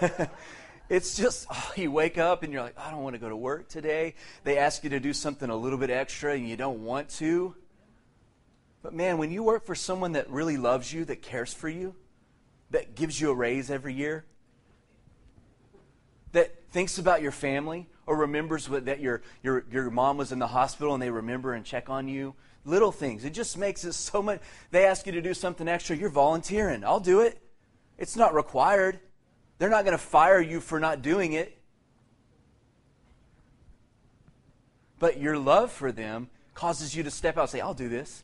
it's 0.88 1.16
just, 1.16 1.46
oh, 1.50 1.72
you 1.76 1.90
wake 1.90 2.18
up 2.18 2.42
and 2.42 2.52
you're 2.52 2.62
like, 2.62 2.78
I 2.78 2.90
don't 2.90 3.02
want 3.02 3.14
to 3.14 3.20
go 3.20 3.28
to 3.28 3.36
work 3.36 3.68
today. 3.68 4.14
They 4.44 4.58
ask 4.58 4.84
you 4.84 4.90
to 4.90 5.00
do 5.00 5.12
something 5.12 5.48
a 5.48 5.56
little 5.56 5.78
bit 5.78 5.90
extra 5.90 6.34
and 6.34 6.48
you 6.48 6.56
don't 6.56 6.84
want 6.84 7.08
to. 7.10 7.54
But 8.82 8.94
man, 8.94 9.18
when 9.18 9.30
you 9.30 9.42
work 9.42 9.64
for 9.64 9.74
someone 9.74 10.12
that 10.12 10.30
really 10.30 10.56
loves 10.56 10.92
you, 10.92 11.04
that 11.06 11.22
cares 11.22 11.52
for 11.52 11.68
you, 11.68 11.94
that 12.70 12.94
gives 12.94 13.20
you 13.20 13.30
a 13.30 13.34
raise 13.34 13.70
every 13.70 13.94
year, 13.94 14.24
that 16.32 16.68
thinks 16.70 16.98
about 16.98 17.22
your 17.22 17.32
family 17.32 17.88
or 18.06 18.16
remembers 18.16 18.66
that 18.66 19.00
your, 19.00 19.22
your, 19.42 19.64
your 19.70 19.90
mom 19.90 20.16
was 20.16 20.32
in 20.32 20.38
the 20.38 20.46
hospital 20.46 20.94
and 20.94 21.02
they 21.02 21.10
remember 21.10 21.54
and 21.54 21.64
check 21.64 21.90
on 21.90 22.08
you, 22.08 22.34
little 22.64 22.92
things. 22.92 23.24
It 23.24 23.30
just 23.34 23.58
makes 23.58 23.84
it 23.84 23.92
so 23.94 24.22
much. 24.22 24.40
They 24.70 24.84
ask 24.84 25.06
you 25.06 25.12
to 25.12 25.20
do 25.20 25.34
something 25.34 25.66
extra, 25.68 25.96
you're 25.96 26.08
volunteering. 26.08 26.84
I'll 26.84 27.00
do 27.00 27.20
it. 27.20 27.40
It's 27.96 28.16
not 28.16 28.34
required. 28.34 29.00
They're 29.58 29.70
not 29.70 29.84
going 29.84 29.96
to 29.96 30.02
fire 30.02 30.40
you 30.40 30.60
for 30.60 30.78
not 30.78 31.02
doing 31.02 31.32
it. 31.32 31.58
But 34.98 35.20
your 35.20 35.38
love 35.38 35.72
for 35.72 35.92
them 35.92 36.28
causes 36.54 36.94
you 36.94 37.02
to 37.02 37.10
step 37.10 37.36
out 37.36 37.42
and 37.42 37.50
say, 37.50 37.60
I'll 37.60 37.74
do 37.74 37.88
this. 37.88 38.22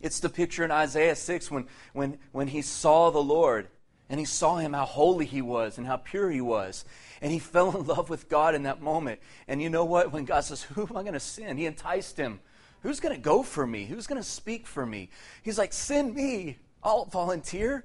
It's 0.00 0.20
the 0.20 0.28
picture 0.28 0.64
in 0.64 0.70
Isaiah 0.70 1.16
6 1.16 1.50
when, 1.50 1.66
when, 1.92 2.18
when 2.32 2.48
he 2.48 2.62
saw 2.62 3.10
the 3.10 3.22
Lord 3.22 3.68
and 4.08 4.20
he 4.20 4.26
saw 4.26 4.56
him 4.56 4.72
how 4.72 4.84
holy 4.84 5.26
he 5.26 5.42
was 5.42 5.78
and 5.78 5.86
how 5.86 5.96
pure 5.96 6.30
he 6.30 6.40
was. 6.40 6.84
And 7.20 7.32
he 7.32 7.38
fell 7.40 7.76
in 7.76 7.86
love 7.86 8.10
with 8.10 8.28
God 8.28 8.54
in 8.54 8.64
that 8.64 8.82
moment. 8.82 9.20
And 9.48 9.60
you 9.60 9.70
know 9.70 9.84
what? 9.84 10.12
When 10.12 10.24
God 10.24 10.40
says, 10.40 10.62
Who 10.62 10.82
am 10.82 10.96
I 10.96 11.02
going 11.02 11.14
to 11.14 11.20
send? 11.20 11.58
He 11.58 11.66
enticed 11.66 12.16
him. 12.16 12.40
Who's 12.82 13.00
going 13.00 13.14
to 13.14 13.20
go 13.20 13.42
for 13.42 13.66
me? 13.66 13.86
Who's 13.86 14.06
going 14.06 14.20
to 14.20 14.28
speak 14.28 14.66
for 14.66 14.84
me? 14.86 15.10
He's 15.42 15.58
like, 15.58 15.72
Send 15.72 16.14
me. 16.14 16.58
I'll 16.82 17.06
volunteer. 17.06 17.84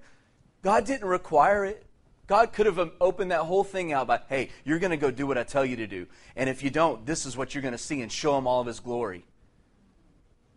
God 0.62 0.86
didn't 0.86 1.08
require 1.08 1.66
it. 1.66 1.86
God 2.28 2.54
could 2.54 2.66
have 2.66 2.80
um, 2.80 2.92
opened 3.02 3.32
that 3.32 3.42
whole 3.42 3.64
thing 3.64 3.92
out 3.92 4.08
by, 4.08 4.22
hey, 4.30 4.52
you're 4.64 4.80
going 4.80 4.92
to 4.92 4.98
go 4.98 5.12
do 5.12 5.28
what 5.28 5.38
I 5.38 5.44
tell 5.44 5.66
you 5.66 5.76
to 5.78 5.88
do. 5.88 6.08
And 6.36 6.50
if 6.50 6.64
you 6.64 6.70
don't, 6.70 7.06
this 7.06 7.26
is 7.26 7.36
what 7.36 7.54
you're 7.54 7.62
going 7.62 7.74
to 7.74 7.78
see 7.78 8.02
and 8.02 8.12
show 8.12 8.38
him 8.38 8.48
all 8.48 8.62
of 8.62 8.68
his 8.68 8.80
glory. 8.80 9.26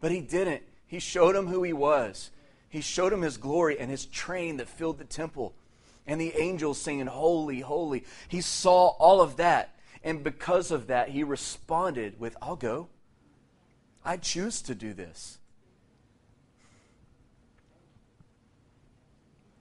But 0.00 0.12
he 0.12 0.20
didn't. 0.20 0.62
He 0.94 1.00
showed 1.00 1.34
him 1.34 1.48
who 1.48 1.64
he 1.64 1.72
was. 1.72 2.30
He 2.68 2.80
showed 2.80 3.12
him 3.12 3.22
his 3.22 3.36
glory 3.36 3.80
and 3.80 3.90
his 3.90 4.06
train 4.06 4.58
that 4.58 4.68
filled 4.68 4.98
the 4.98 5.04
temple 5.04 5.52
and 6.06 6.20
the 6.20 6.36
angels 6.40 6.80
singing, 6.80 7.08
Holy, 7.08 7.58
Holy. 7.58 8.04
He 8.28 8.40
saw 8.40 8.90
all 8.90 9.20
of 9.20 9.36
that. 9.38 9.74
And 10.04 10.22
because 10.22 10.70
of 10.70 10.86
that, 10.86 11.08
he 11.08 11.24
responded 11.24 12.20
with, 12.20 12.36
I'll 12.40 12.54
go. 12.54 12.86
I 14.04 14.18
choose 14.18 14.62
to 14.62 14.74
do 14.76 14.94
this. 14.94 15.38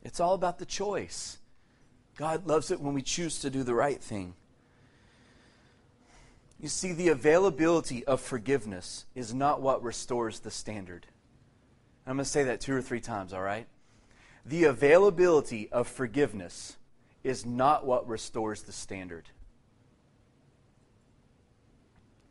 It's 0.03 0.19
all 0.19 0.35
about 0.35 0.59
the 0.59 0.67
choice. 0.67 1.39
God 2.15 2.45
loves 2.45 2.69
it 2.69 2.79
when 2.79 2.93
we 2.93 3.01
choose 3.01 3.39
to 3.39 3.49
do 3.49 3.63
the 3.63 3.73
right 3.73 3.99
thing. 3.99 4.35
You 6.59 6.69
see, 6.69 6.93
the 6.93 7.07
availability 7.07 8.05
of 8.05 8.21
forgiveness 8.21 9.05
is 9.15 9.33
not 9.33 9.63
what 9.63 9.81
restores 9.81 10.39
the 10.39 10.51
standard. 10.51 11.07
I'm 12.05 12.17
going 12.17 12.25
to 12.25 12.29
say 12.29 12.43
that 12.43 12.59
two 12.59 12.75
or 12.75 12.81
three 12.81 12.99
times, 12.99 13.33
all 13.33 13.41
right? 13.41 13.67
The 14.45 14.65
availability 14.65 15.69
of 15.71 15.87
forgiveness 15.87 16.77
is 17.23 17.45
not 17.45 17.85
what 17.85 18.07
restores 18.07 18.63
the 18.63 18.73
standard. 18.73 19.29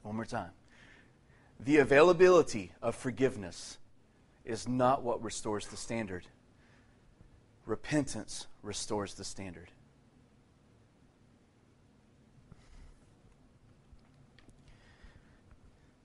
One 0.03 0.17
more 0.17 0.27
time. 0.27 0.51
The 1.59 1.79
availability 1.79 2.73
of 2.83 2.95
forgiveness 2.95 3.79
is 4.45 4.69
not 4.69 5.03
what 5.03 5.23
restores 5.23 5.67
the 5.69 5.77
standard. 5.77 6.27
Repentance 7.65 8.49
restores 8.63 9.15
the 9.15 9.25
standard. 9.25 9.71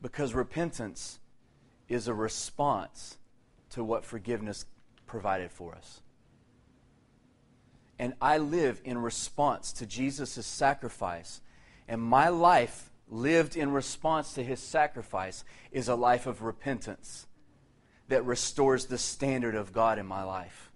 Because 0.02 0.34
repentance 0.34 1.20
is 1.90 2.08
a 2.08 2.14
response 2.14 3.18
to 3.78 3.84
what 3.84 4.04
forgiveness 4.04 4.66
provided 5.06 5.52
for 5.52 5.76
us. 5.76 6.02
And 8.00 8.14
I 8.20 8.40
live 8.40 8.82
in 8.84 8.98
response 8.98 9.72
to 9.74 9.86
Jesus' 9.86 10.46
sacrifice. 10.46 11.42
And 11.88 12.02
my 12.02 12.30
life, 12.30 12.90
lived 13.08 13.56
in 13.56 13.72
response 13.72 14.34
to 14.34 14.44
his 14.44 14.60
sacrifice, 14.60 15.44
is 15.72 15.88
a 15.88 15.96
life 15.96 16.26
of 16.26 16.42
repentance 16.42 17.28
that 18.08 18.26
restores 18.26 18.88
the 18.88 18.98
standard 18.98 19.54
of 19.54 19.74
God 19.74 20.00
in 20.00 20.08
my 20.08 20.24
life. 20.24 20.72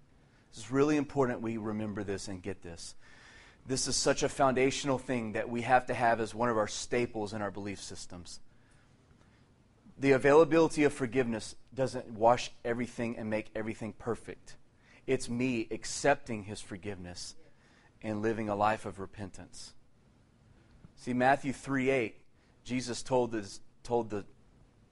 It's 0.54 0.70
really 0.70 0.96
important 0.96 1.42
we 1.42 1.58
remember 1.58 2.04
this 2.04 2.28
and 2.28 2.42
get 2.42 2.62
this. 2.62 2.94
This 3.66 3.88
is 3.88 3.96
such 3.96 4.22
a 4.22 4.30
foundational 4.30 5.00
thing 5.00 5.32
that 5.32 5.50
we 5.50 5.62
have 5.62 5.88
to 5.88 5.94
have 5.96 6.20
as 6.20 6.36
one 6.36 6.50
of 6.50 6.58
our 6.58 6.68
staples 6.68 7.34
in 7.34 7.42
our 7.42 7.52
belief 7.52 7.82
systems 7.82 8.40
the 10.02 10.12
availability 10.14 10.84
of 10.84 10.92
forgiveness 10.92 11.56
doesn't 11.76 12.10
wash 12.10 12.52
everything 12.66 13.18
and 13.18 13.30
make 13.30 13.52
everything 13.56 13.94
perfect. 13.94 14.56
It's 15.06 15.30
me 15.30 15.68
accepting 15.70 16.44
his 16.44 16.60
forgiveness 16.60 17.36
and 18.02 18.24
living 18.24 18.50
a 18.50 18.56
life 18.56 18.88
of 18.88 19.00
repentance. 19.00 19.74
See, 20.96 21.14
Matthew 21.14 21.54
3 21.54 21.92
8, 21.92 22.16
Jesus 22.64 23.04
told, 23.04 23.34
his, 23.34 23.62
told 23.84 24.10
the, 24.10 24.26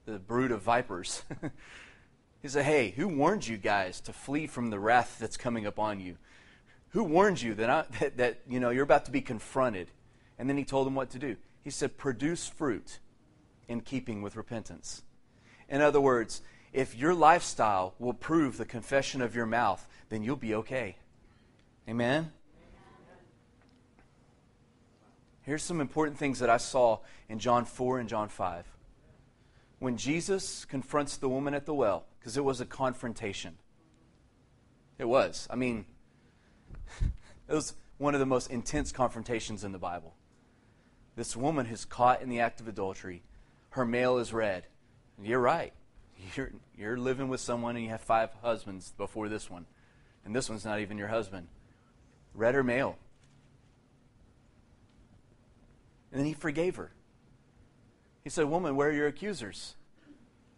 the 0.06 0.20
brood 0.20 0.52
of 0.52 0.62
vipers, 0.62 1.24
He 2.42 2.48
said, 2.48 2.66
Hey, 2.66 2.92
who 2.92 3.08
warned 3.08 3.48
you 3.48 3.58
guys 3.58 4.00
to 4.02 4.14
flee 4.14 4.48
from 4.48 4.70
the 4.70 4.80
wrath 4.80 5.18
that's 5.20 5.38
coming 5.38 5.66
upon 5.66 6.00
you? 6.00 6.18
Who 6.90 7.04
warned 7.04 7.42
you 7.42 7.56
that, 7.56 7.70
I, 7.70 7.86
that, 8.00 8.18
that 8.18 8.40
you 8.48 8.60
know, 8.60 8.70
you're 8.70 8.84
about 8.84 9.06
to 9.06 9.12
be 9.12 9.22
confronted? 9.22 9.90
And 10.38 10.48
then 10.48 10.58
he 10.58 10.64
told 10.64 10.88
them 10.88 10.96
what 10.96 11.10
to 11.12 11.20
do. 11.20 11.36
He 11.64 11.72
said, 11.72 11.98
Produce 11.98 12.48
fruit 12.48 13.00
in 13.70 13.80
keeping 13.80 14.22
with 14.22 14.36
repentance. 14.36 15.04
In 15.70 15.80
other 15.80 16.02
words, 16.02 16.42
if 16.74 16.96
your 16.96 17.14
lifestyle 17.14 17.94
will 18.00 18.14
prove 18.14 18.58
the 18.58 18.66
confession 18.66 19.22
of 19.22 19.36
your 19.36 19.46
mouth, 19.46 19.88
then 20.10 20.24
you'll 20.24 20.36
be 20.36 20.56
okay. 20.56 20.98
Amen? 21.88 22.32
Here's 25.44 25.64
some 25.64 25.80
important 25.82 26.18
things 26.18 26.40
that 26.40 26.50
I 26.50 26.58
saw 26.58 27.00
in 27.30 27.40
John 27.40 27.66
4 27.66 28.00
and 28.00 28.10
John 28.10 28.28
5. 28.28 28.66
When 29.80 29.98
Jesus 29.98 30.66
confronts 30.66 31.18
the 31.18 31.30
woman 31.30 31.54
at 31.54 31.66
the 31.66 31.74
well, 31.74 32.06
because 32.20 32.38
it 32.38 32.44
was 32.44 32.60
a 32.60 32.66
confrontation. 32.66 33.58
It 34.98 35.06
was. 35.06 35.48
I 35.50 35.56
mean, 35.56 35.86
it 37.02 37.54
was 37.54 37.74
one 37.98 38.14
of 38.14 38.20
the 38.20 38.26
most 38.26 38.52
intense 38.52 38.92
confrontations 38.92 39.64
in 39.64 39.72
the 39.72 39.80
Bible. 39.80 40.14
This 41.16 41.36
woman 41.36 41.66
who's 41.66 41.86
caught 41.86 42.22
in 42.22 42.30
the 42.30 42.42
act 42.42 42.60
of 42.60 42.68
adultery. 42.68 43.24
Her 43.72 43.86
mail 43.86 44.18
is 44.18 44.34
read. 44.34 44.66
You're 45.22 45.40
right. 45.40 45.74
You're, 46.36 46.52
you're 46.78 46.98
living 46.98 47.30
with 47.30 47.40
someone 47.40 47.76
and 47.76 47.84
you 47.84 47.92
have 47.92 48.02
five 48.02 48.30
husbands 48.42 48.94
before 48.98 49.30
this 49.30 49.50
one. 49.50 49.66
And 50.26 50.36
this 50.36 50.50
one's 50.50 50.66
not 50.66 50.80
even 50.80 50.98
your 50.98 51.08
husband. 51.08 51.48
Read 52.34 52.56
her 52.56 52.64
mail. 52.64 52.98
And 56.12 56.20
then 56.20 56.28
he 56.28 56.34
forgave 56.34 56.76
her. 56.76 56.92
He 58.24 58.30
said, 58.30 58.46
Woman, 58.46 58.76
where 58.76 58.90
are 58.90 58.94
your 58.94 59.08
accusers? 59.08 59.76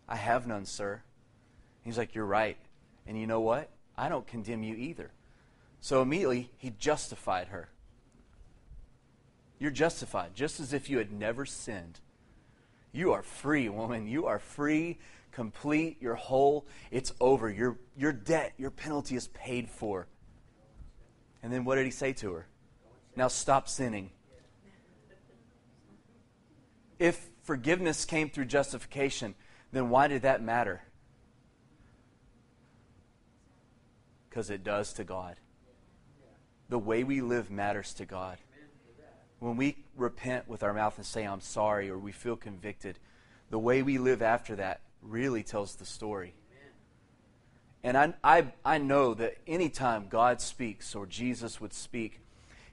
I 0.07 0.15
have 0.15 0.47
none, 0.47 0.65
sir. 0.65 1.01
He's 1.83 1.97
like, 1.97 2.15
You're 2.15 2.25
right. 2.25 2.57
And 3.05 3.19
you 3.19 3.27
know 3.27 3.41
what? 3.41 3.69
I 3.97 4.09
don't 4.09 4.25
condemn 4.27 4.63
you 4.63 4.75
either. 4.75 5.11
So 5.79 6.01
immediately, 6.01 6.51
he 6.57 6.73
justified 6.77 7.47
her. 7.47 7.69
You're 9.59 9.71
justified, 9.71 10.35
just 10.35 10.59
as 10.59 10.73
if 10.73 10.89
you 10.89 10.97
had 10.97 11.11
never 11.11 11.45
sinned. 11.45 11.99
You 12.91 13.13
are 13.13 13.23
free, 13.23 13.69
woman. 13.69 14.07
You 14.07 14.25
are 14.25 14.39
free, 14.39 14.99
complete, 15.31 15.97
you're 16.01 16.15
whole. 16.15 16.65
It's 16.91 17.13
over. 17.19 17.49
Your, 17.49 17.77
your 17.95 18.11
debt, 18.11 18.53
your 18.57 18.71
penalty 18.71 19.15
is 19.15 19.27
paid 19.29 19.69
for. 19.69 20.07
And 21.41 21.51
then 21.51 21.63
what 21.63 21.75
did 21.75 21.85
he 21.85 21.91
say 21.91 22.13
to 22.13 22.33
her? 22.33 22.47
Now 23.15 23.27
stop 23.27 23.67
sinning. 23.67 24.11
If 26.99 27.29
forgiveness 27.43 28.05
came 28.05 28.29
through 28.29 28.45
justification, 28.45 29.35
then 29.71 29.89
why 29.89 30.07
did 30.07 30.21
that 30.21 30.43
matter? 30.43 30.83
Because 34.29 34.49
it 34.49 34.63
does 34.63 34.93
to 34.93 35.03
God. 35.03 35.37
The 36.69 36.79
way 36.79 37.03
we 37.03 37.21
live 37.21 37.49
matters 37.49 37.93
to 37.95 38.05
God. 38.05 38.37
When 39.41 39.57
we 39.57 39.75
repent 39.95 40.47
with 40.47 40.61
our 40.61 40.71
mouth 40.71 40.97
and 40.97 41.05
say, 41.05 41.23
I'm 41.23 41.41
sorry, 41.41 41.89
or 41.89 41.97
we 41.97 42.11
feel 42.11 42.35
convicted, 42.35 42.99
the 43.49 43.57
way 43.57 43.81
we 43.81 43.97
live 43.97 44.21
after 44.21 44.55
that 44.57 44.81
really 45.01 45.41
tells 45.41 45.73
the 45.73 45.85
story. 45.85 46.35
And 47.83 47.97
I, 47.97 48.13
I, 48.23 48.45
I 48.63 48.77
know 48.77 49.15
that 49.15 49.37
anytime 49.47 50.09
God 50.09 50.41
speaks 50.41 50.93
or 50.93 51.07
Jesus 51.07 51.59
would 51.59 51.73
speak, 51.73 52.19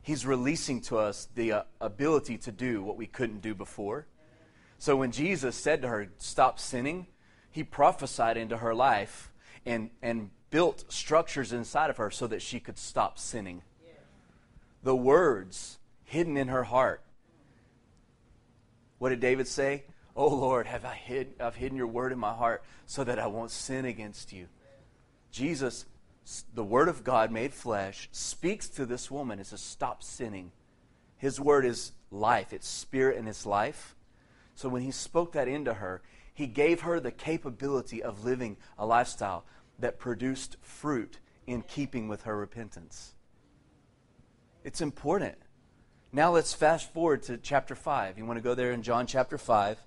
He's 0.03 0.27
releasing 0.27 0.83
to 0.83 0.99
us 0.99 1.29
the 1.35 1.53
uh, 1.53 1.63
ability 1.81 2.37
to 2.37 2.53
do 2.53 2.83
what 2.83 2.99
we 2.99 3.07
couldn't 3.07 3.41
do 3.41 3.55
before. 3.55 4.07
So 4.79 4.95
when 4.95 5.11
Jesus 5.11 5.57
said 5.57 5.81
to 5.81 5.89
her, 5.89 6.11
Stop 6.19 6.59
sinning, 6.59 7.07
He 7.51 7.65
prophesied 7.65 8.37
into 8.37 8.59
her 8.59 8.75
life 8.75 9.33
and, 9.65 9.89
and 10.03 10.29
built 10.51 10.85
structures 10.93 11.51
inside 11.51 11.89
of 11.89 11.97
her 11.97 12.11
so 12.11 12.27
that 12.27 12.43
she 12.43 12.61
could 12.61 12.77
stop 12.77 13.19
sinning. 13.19 13.63
The 14.83 14.95
words 14.95 15.79
hidden 16.09 16.39
in 16.39 16.49
her 16.49 16.65
heart. 16.65 17.03
What 18.99 19.11
did 19.11 19.21
David 19.21 19.47
say? 19.47 19.85
Oh 20.17 20.35
Lord, 20.35 20.67
have 20.67 20.85
I 20.85 20.95
hid 20.95 21.35
I've 21.39 21.55
hidden 21.55 21.77
your 21.77 21.87
word 21.87 22.13
in 22.13 22.19
my 22.19 22.33
heart 22.33 22.65
so 22.87 23.05
that 23.05 23.19
I 23.19 23.27
won't 23.27 23.51
sin 23.51 23.85
against 23.85 24.33
you. 24.33 24.47
Jesus, 25.31 25.85
the 26.55 26.65
word 26.65 26.89
of 26.89 27.05
God 27.05 27.31
made 27.31 27.53
flesh, 27.53 28.09
speaks 28.11 28.69
to 28.71 28.87
this 28.87 29.11
woman 29.11 29.39
and 29.39 29.47
says, 29.47 29.61
Stop 29.61 30.03
sinning. 30.03 30.51
His 31.19 31.39
word 31.39 31.67
is 31.67 31.93
life, 32.11 32.53
it's 32.55 32.67
spirit 32.67 33.19
and 33.19 33.29
it's 33.29 33.45
life. 33.45 33.95
So 34.55 34.69
when 34.69 34.83
he 34.83 34.91
spoke 34.91 35.33
that 35.33 35.47
into 35.47 35.75
her, 35.75 36.01
he 36.33 36.47
gave 36.47 36.81
her 36.81 37.01
the 37.01 37.13
capability 37.13 38.03
of 38.03 38.25
living 38.25 38.57
a 38.79 38.87
lifestyle 38.87 39.45
that 39.79 39.99
produced 39.99 40.57
fruit 40.63 41.19
in 41.47 41.63
keeping 41.63 42.09
with 42.09 42.23
her 42.23 42.37
repentance. 42.37 43.15
It's 44.65 44.81
important. 44.81 45.37
Now 46.13 46.33
let's 46.33 46.55
fast 46.55 46.93
forward 46.93 47.23
to 47.25 47.37
chapter 47.37 47.75
5. 47.75 48.19
You 48.19 48.25
want 48.25 48.39
to 48.39 48.43
go 48.43 48.55
there 48.55 48.73
in 48.73 48.83
John 48.83 49.07
chapter 49.07 49.39
5? 49.39 49.79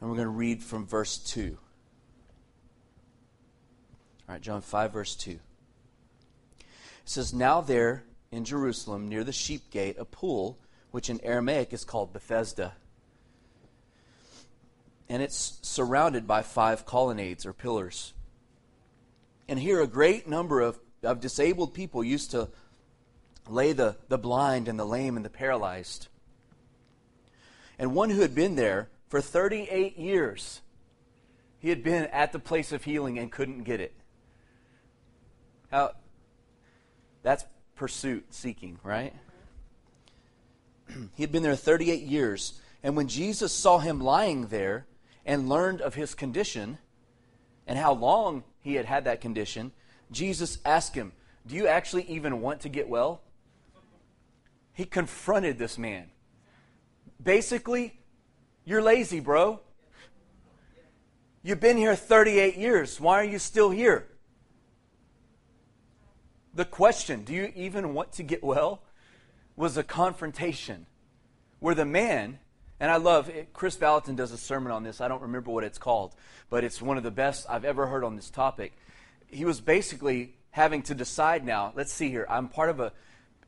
And 0.00 0.10
we're 0.10 0.16
going 0.16 0.26
to 0.26 0.30
read 0.30 0.62
from 0.62 0.86
verse 0.86 1.18
2. 1.18 1.56
All 4.26 4.34
right, 4.34 4.40
John 4.40 4.62
5, 4.62 4.92
verse 4.92 5.14
2. 5.16 5.30
It 5.30 5.40
says, 7.04 7.34
Now 7.34 7.60
there 7.60 8.04
in 8.32 8.44
Jerusalem, 8.44 9.08
near 9.08 9.24
the 9.24 9.32
sheep 9.32 9.70
gate, 9.70 9.96
a 9.98 10.04
pool, 10.04 10.58
which 10.90 11.10
in 11.10 11.20
Aramaic 11.22 11.72
is 11.72 11.84
called 11.84 12.12
Bethesda 12.12 12.74
and 15.08 15.22
it's 15.22 15.58
surrounded 15.62 16.26
by 16.26 16.42
five 16.42 16.86
colonnades 16.86 17.44
or 17.44 17.52
pillars. 17.52 18.12
And 19.48 19.58
here, 19.58 19.80
a 19.80 19.86
great 19.86 20.26
number 20.26 20.60
of, 20.60 20.78
of 21.04 21.20
disabled 21.20 21.74
people 21.74 22.02
used 22.02 22.30
to 22.32 22.48
lay 23.48 23.72
the, 23.72 23.96
the 24.08 24.18
blind 24.18 24.68
and 24.68 24.78
the 24.78 24.84
lame 24.84 25.16
and 25.16 25.24
the 25.24 25.30
paralyzed. 25.30 26.08
And 27.78 27.94
one 27.94 28.10
who 28.10 28.20
had 28.20 28.34
been 28.34 28.56
there 28.56 28.88
for 29.08 29.20
38 29.20 29.98
years, 29.98 30.60
he 31.58 31.68
had 31.68 31.82
been 31.82 32.04
at 32.06 32.32
the 32.32 32.38
place 32.38 32.72
of 32.72 32.84
healing 32.84 33.18
and 33.18 33.30
couldn't 33.30 33.64
get 33.64 33.80
it. 33.80 33.94
Now, 35.70 35.90
that's 37.22 37.44
pursuit, 37.74 38.32
seeking, 38.32 38.78
right? 38.82 39.14
he 41.14 41.22
had 41.22 41.32
been 41.32 41.42
there 41.42 41.56
38 41.56 42.02
years. 42.02 42.60
And 42.82 42.96
when 42.96 43.08
Jesus 43.08 43.52
saw 43.52 43.78
him 43.78 44.00
lying 44.00 44.46
there, 44.48 44.86
and 45.26 45.48
learned 45.48 45.80
of 45.80 45.94
his 45.94 46.14
condition 46.14 46.78
and 47.66 47.78
how 47.78 47.92
long 47.92 48.44
he 48.60 48.74
had 48.74 48.84
had 48.84 49.04
that 49.04 49.20
condition, 49.20 49.72
Jesus 50.10 50.58
asked 50.64 50.94
him, 50.94 51.12
Do 51.46 51.54
you 51.54 51.66
actually 51.66 52.04
even 52.04 52.40
want 52.40 52.60
to 52.60 52.68
get 52.68 52.88
well? 52.88 53.20
He 54.72 54.84
confronted 54.84 55.58
this 55.58 55.78
man. 55.78 56.06
Basically, 57.22 57.98
you're 58.64 58.82
lazy, 58.82 59.20
bro. 59.20 59.60
You've 61.42 61.60
been 61.60 61.76
here 61.76 61.94
38 61.94 62.56
years. 62.56 63.00
Why 63.00 63.20
are 63.20 63.24
you 63.24 63.38
still 63.38 63.70
here? 63.70 64.08
The 66.54 66.64
question, 66.64 67.24
do 67.24 67.34
you 67.34 67.52
even 67.54 67.94
want 67.94 68.12
to 68.12 68.22
get 68.22 68.42
well, 68.42 68.82
was 69.56 69.76
a 69.76 69.82
confrontation 69.82 70.86
where 71.58 71.74
the 71.74 71.84
man 71.84 72.38
and 72.80 72.90
I 72.90 72.96
love 72.96 73.28
it. 73.28 73.52
Kris 73.52 73.76
Vallotton 73.76 74.16
does 74.16 74.32
a 74.32 74.36
sermon 74.36 74.72
on 74.72 74.82
this. 74.82 75.00
I 75.00 75.08
don't 75.08 75.22
remember 75.22 75.50
what 75.50 75.64
it's 75.64 75.78
called, 75.78 76.14
but 76.50 76.64
it's 76.64 76.82
one 76.82 76.96
of 76.96 77.02
the 77.02 77.10
best 77.10 77.46
I've 77.48 77.64
ever 77.64 77.86
heard 77.86 78.04
on 78.04 78.16
this 78.16 78.30
topic. 78.30 78.72
He 79.34 79.44
was 79.44 79.60
basically 79.60 80.34
having 80.50 80.82
to 80.82 80.94
decide 80.94 81.44
now. 81.44 81.72
Let's 81.74 81.92
see 81.92 82.08
here. 82.08 82.26
I'm 82.28 82.48
part 82.48 82.70
of 82.70 82.80
a 82.80 82.92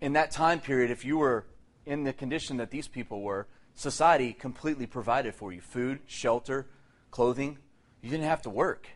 in 0.01 0.15
that 0.15 0.31
time 0.31 0.61
period 0.61 0.91
if 0.91 1.05
you 1.05 1.19
were 1.19 1.47
in 1.87 2.05
the 2.05 2.13
condition 2.13 2.57
that 2.57 2.71
these 2.71 2.89
people 2.89 3.23
were, 3.23 3.47
society 3.75 4.33
completely 4.33 4.87
provided 4.87 5.35
for 5.35 5.53
you 5.53 5.61
food, 5.61 6.01
shelter, 6.07 6.67
clothing. 7.11 7.59
You 8.03 8.11
didn't 8.11 8.27
have 8.27 8.43
to 8.43 8.51
work. 8.51 8.89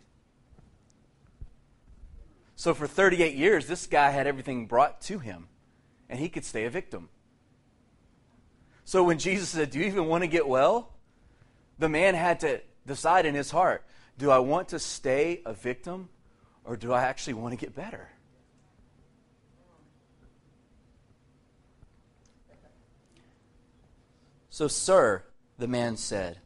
So 2.57 2.75
for 2.75 2.87
38 2.87 3.37
years, 3.37 3.67
this 3.67 3.87
guy 3.87 4.11
had 4.11 4.27
everything 4.27 4.67
brought 4.67 5.01
to 5.03 5.19
him, 5.19 5.49
and 6.09 6.19
he 6.19 6.29
could 6.29 6.45
stay 6.45 6.65
a 6.65 6.71
victim. 6.71 7.09
So 8.85 9.05
when 9.05 9.19
Jesus 9.19 9.51
said, 9.51 9.71
Do 9.71 9.79
you 9.79 9.87
even 9.87 10.07
want 10.07 10.25
to 10.25 10.29
get 10.29 10.47
well? 10.47 10.93
The 11.79 11.89
man 11.89 12.15
had 12.15 12.41
to 12.41 12.61
decide 12.85 13.25
in 13.25 13.35
his 13.35 13.51
heart 13.51 13.85
do 14.21 14.31
I 14.31 14.39
want 14.39 14.69
to 14.69 14.79
stay 14.79 15.41
a 15.47 15.55
victim 15.55 16.11
or 16.65 16.77
do 16.77 16.93
I 16.93 17.03
actually 17.03 17.35
want 17.35 17.53
to 17.53 17.57
get 17.57 17.75
better? 17.75 18.11
So, 24.51 24.69
sir, 24.69 25.23
the 25.59 25.69
man 25.69 25.97
said, 25.97 26.39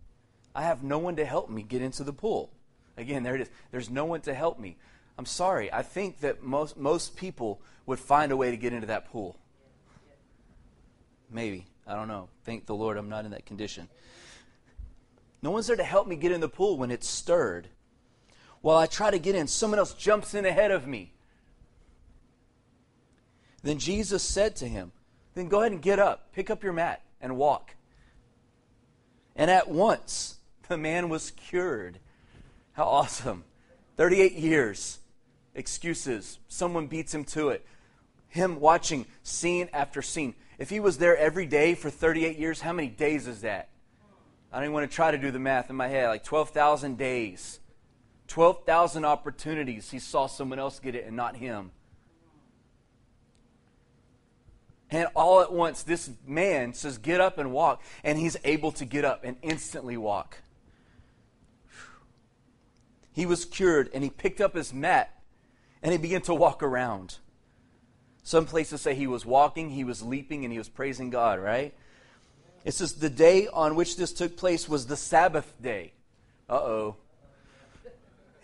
I 0.54 0.62
have 0.62 0.82
no 0.82 0.98
one 0.98 1.16
to 1.16 1.24
help 1.24 1.50
me 1.50 1.62
get 1.62 1.82
into 1.82 2.04
the 2.04 2.12
pool. 2.12 2.52
Again, 2.96 3.22
there 3.22 3.34
it 3.34 3.40
is. 3.40 3.50
There's 3.72 3.90
no 3.90 4.04
one 4.04 4.20
to 4.20 4.34
help 4.34 4.58
me. 4.58 4.76
I'm 5.18 5.26
sorry. 5.26 5.72
I 5.72 5.82
think 5.82 6.20
that 6.20 6.42
most, 6.42 6.76
most 6.76 7.16
people 7.16 7.60
would 7.86 7.98
find 7.98 8.30
a 8.30 8.36
way 8.36 8.50
to 8.50 8.56
get 8.56 8.72
into 8.72 8.86
that 8.86 9.10
pool. 9.10 9.36
Maybe. 11.30 11.66
I 11.86 11.94
don't 11.94 12.08
know. 12.08 12.28
Thank 12.44 12.66
the 12.66 12.74
Lord 12.74 12.96
I'm 12.96 13.08
not 13.08 13.24
in 13.24 13.32
that 13.32 13.46
condition. 13.46 13.88
No 15.42 15.50
one's 15.50 15.66
there 15.66 15.76
to 15.76 15.84
help 15.84 16.06
me 16.06 16.16
get 16.16 16.32
in 16.32 16.40
the 16.40 16.48
pool 16.48 16.78
when 16.78 16.90
it's 16.90 17.08
stirred. 17.08 17.68
While 18.64 18.78
I 18.78 18.86
try 18.86 19.10
to 19.10 19.18
get 19.18 19.34
in, 19.34 19.46
someone 19.46 19.78
else 19.78 19.92
jumps 19.92 20.32
in 20.32 20.46
ahead 20.46 20.70
of 20.70 20.86
me. 20.86 21.12
Then 23.62 23.78
Jesus 23.78 24.22
said 24.22 24.56
to 24.56 24.66
him, 24.66 24.92
Then 25.34 25.48
go 25.48 25.60
ahead 25.60 25.72
and 25.72 25.82
get 25.82 25.98
up, 25.98 26.32
pick 26.32 26.48
up 26.48 26.64
your 26.64 26.72
mat, 26.72 27.02
and 27.20 27.36
walk. 27.36 27.74
And 29.36 29.50
at 29.50 29.68
once 29.68 30.38
the 30.68 30.78
man 30.78 31.10
was 31.10 31.30
cured. 31.32 31.98
How 32.72 32.84
awesome. 32.84 33.44
38 33.98 34.32
years. 34.32 34.98
Excuses. 35.54 36.38
Someone 36.48 36.86
beats 36.86 37.12
him 37.12 37.24
to 37.24 37.50
it. 37.50 37.66
Him 38.28 38.60
watching 38.60 39.04
scene 39.22 39.68
after 39.74 40.00
scene. 40.00 40.34
If 40.56 40.70
he 40.70 40.80
was 40.80 40.96
there 40.96 41.18
every 41.18 41.44
day 41.44 41.74
for 41.74 41.90
38 41.90 42.38
years, 42.38 42.62
how 42.62 42.72
many 42.72 42.88
days 42.88 43.26
is 43.26 43.42
that? 43.42 43.68
I 44.50 44.56
don't 44.56 44.64
even 44.64 44.72
want 44.72 44.90
to 44.90 44.96
try 44.96 45.10
to 45.10 45.18
do 45.18 45.30
the 45.30 45.38
math 45.38 45.68
in 45.68 45.76
my 45.76 45.88
head. 45.88 46.08
Like 46.08 46.24
12,000 46.24 46.96
days. 46.96 47.60
12,000 48.28 49.04
opportunities. 49.04 49.90
He 49.90 49.98
saw 49.98 50.26
someone 50.26 50.58
else 50.58 50.78
get 50.78 50.94
it 50.94 51.06
and 51.06 51.16
not 51.16 51.36
him. 51.36 51.70
And 54.90 55.08
all 55.14 55.40
at 55.40 55.52
once, 55.52 55.82
this 55.82 56.10
man 56.26 56.72
says, 56.72 56.98
Get 56.98 57.20
up 57.20 57.38
and 57.38 57.52
walk. 57.52 57.82
And 58.02 58.18
he's 58.18 58.36
able 58.44 58.70
to 58.72 58.84
get 58.84 59.04
up 59.04 59.24
and 59.24 59.36
instantly 59.42 59.96
walk. 59.96 60.38
He 63.12 63.26
was 63.26 63.44
cured 63.44 63.90
and 63.94 64.02
he 64.02 64.10
picked 64.10 64.40
up 64.40 64.54
his 64.54 64.72
mat 64.72 65.22
and 65.82 65.92
he 65.92 65.98
began 65.98 66.22
to 66.22 66.34
walk 66.34 66.62
around. 66.62 67.18
Some 68.22 68.46
places 68.46 68.80
say 68.80 68.94
he 68.94 69.06
was 69.06 69.26
walking, 69.26 69.70
he 69.70 69.84
was 69.84 70.02
leaping, 70.02 70.44
and 70.44 70.52
he 70.52 70.58
was 70.58 70.68
praising 70.68 71.10
God, 71.10 71.38
right? 71.38 71.74
It 72.64 72.72
says 72.72 72.94
the 72.94 73.10
day 73.10 73.48
on 73.48 73.76
which 73.76 73.96
this 73.96 74.12
took 74.12 74.36
place 74.36 74.66
was 74.66 74.86
the 74.86 74.96
Sabbath 74.96 75.52
day. 75.60 75.92
Uh 76.48 76.54
oh. 76.54 76.96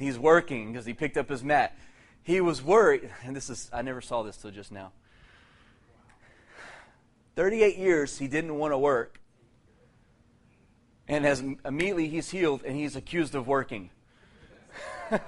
He's 0.01 0.19
working 0.19 0.73
because 0.73 0.87
he 0.87 0.95
picked 0.95 1.19
up 1.19 1.29
his 1.29 1.45
mat. 1.45 1.77
He 2.23 2.41
was 2.41 2.63
worried, 2.63 3.11
and 3.23 3.37
this 3.37 3.51
is, 3.51 3.69
I 3.73 3.83
never 3.83 4.01
saw 4.01 4.23
this 4.23 4.37
till 4.37 4.51
just 4.51 4.73
now. 4.73 4.93
38 7.37 7.77
years 7.77 8.19
he 8.19 8.27
didn't 8.27 8.57
want 8.57 8.73
to 8.73 8.79
work. 8.79 9.21
And 11.07 11.27
as 11.27 11.43
immediately 11.65 12.09
he's 12.09 12.31
healed 12.31 12.63
and 12.65 12.77
he's 12.77 12.97
accused 12.97 13.35
of 13.35 13.47
working. 13.47 13.91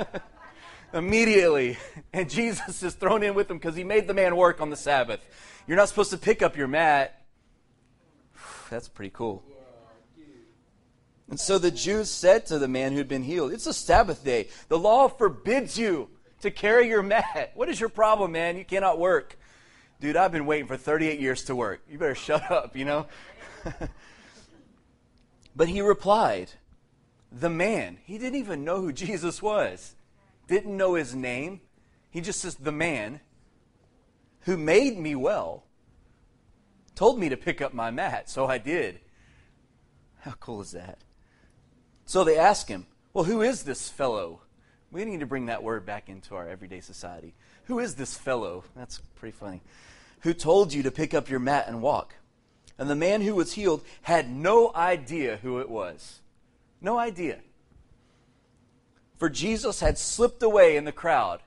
immediately. 0.94 1.76
And 2.12 2.30
Jesus 2.30 2.82
is 2.82 2.94
thrown 2.94 3.22
in 3.22 3.34
with 3.34 3.50
him 3.50 3.58
because 3.58 3.76
he 3.76 3.84
made 3.84 4.06
the 4.06 4.14
man 4.14 4.36
work 4.36 4.60
on 4.60 4.70
the 4.70 4.76
Sabbath. 4.76 5.20
You're 5.66 5.76
not 5.76 5.88
supposed 5.88 6.10
to 6.12 6.18
pick 6.18 6.40
up 6.40 6.56
your 6.56 6.68
mat. 6.68 7.22
That's 8.70 8.88
pretty 8.88 9.10
cool. 9.10 9.42
And 11.32 11.40
so 11.40 11.56
the 11.56 11.70
Jews 11.70 12.10
said 12.10 12.44
to 12.46 12.58
the 12.58 12.68
man 12.68 12.92
who'd 12.92 13.08
been 13.08 13.22
healed, 13.22 13.54
It's 13.54 13.66
a 13.66 13.72
Sabbath 13.72 14.22
day. 14.22 14.48
The 14.68 14.78
law 14.78 15.08
forbids 15.08 15.78
you 15.78 16.10
to 16.42 16.50
carry 16.50 16.88
your 16.88 17.02
mat. 17.02 17.52
What 17.54 17.70
is 17.70 17.80
your 17.80 17.88
problem, 17.88 18.32
man? 18.32 18.58
You 18.58 18.66
cannot 18.66 18.98
work. 18.98 19.38
Dude, 19.98 20.14
I've 20.14 20.30
been 20.30 20.44
waiting 20.44 20.66
for 20.66 20.76
38 20.76 21.18
years 21.18 21.44
to 21.44 21.56
work. 21.56 21.80
You 21.88 21.96
better 21.96 22.14
shut 22.14 22.50
up, 22.50 22.76
you 22.76 22.84
know? 22.84 23.06
but 25.56 25.68
he 25.68 25.80
replied, 25.80 26.50
The 27.32 27.48
man, 27.48 27.96
he 28.04 28.18
didn't 28.18 28.38
even 28.38 28.62
know 28.62 28.82
who 28.82 28.92
Jesus 28.92 29.40
was 29.40 29.94
didn't 30.46 30.76
know 30.76 30.96
his 30.96 31.14
name. 31.14 31.62
He 32.10 32.20
just 32.20 32.42
says, 32.42 32.56
the 32.56 32.70
man 32.70 33.20
who 34.40 34.58
made 34.58 34.98
me 34.98 35.14
well 35.14 35.64
told 36.94 37.18
me 37.18 37.30
to 37.30 37.38
pick 37.38 37.62
up 37.62 37.72
my 37.72 37.90
mat, 37.90 38.28
so 38.28 38.44
I 38.44 38.58
did. 38.58 39.00
How 40.20 40.32
cool 40.32 40.60
is 40.60 40.72
that? 40.72 40.98
So 42.12 42.24
they 42.24 42.36
ask 42.36 42.68
him, 42.68 42.84
Well, 43.14 43.24
who 43.24 43.40
is 43.40 43.62
this 43.62 43.88
fellow? 43.88 44.42
We 44.90 45.06
need 45.06 45.20
to 45.20 45.26
bring 45.26 45.46
that 45.46 45.62
word 45.62 45.86
back 45.86 46.10
into 46.10 46.34
our 46.34 46.46
everyday 46.46 46.80
society. 46.80 47.32
Who 47.68 47.78
is 47.78 47.94
this 47.94 48.18
fellow? 48.18 48.64
That's 48.76 48.98
pretty 49.14 49.34
funny. 49.34 49.62
Who 50.20 50.34
told 50.34 50.74
you 50.74 50.82
to 50.82 50.90
pick 50.90 51.14
up 51.14 51.30
your 51.30 51.40
mat 51.40 51.68
and 51.68 51.80
walk? 51.80 52.16
And 52.76 52.90
the 52.90 52.94
man 52.94 53.22
who 53.22 53.34
was 53.34 53.54
healed 53.54 53.82
had 54.02 54.30
no 54.30 54.72
idea 54.74 55.38
who 55.38 55.58
it 55.58 55.70
was. 55.70 56.20
No 56.82 56.98
idea 56.98 57.38
for 59.16 59.30
Jesus 59.30 59.80
had 59.80 59.96
slipped 59.96 60.42
away 60.42 60.76
in 60.76 60.84
the 60.84 60.92
crowd. 60.92 61.40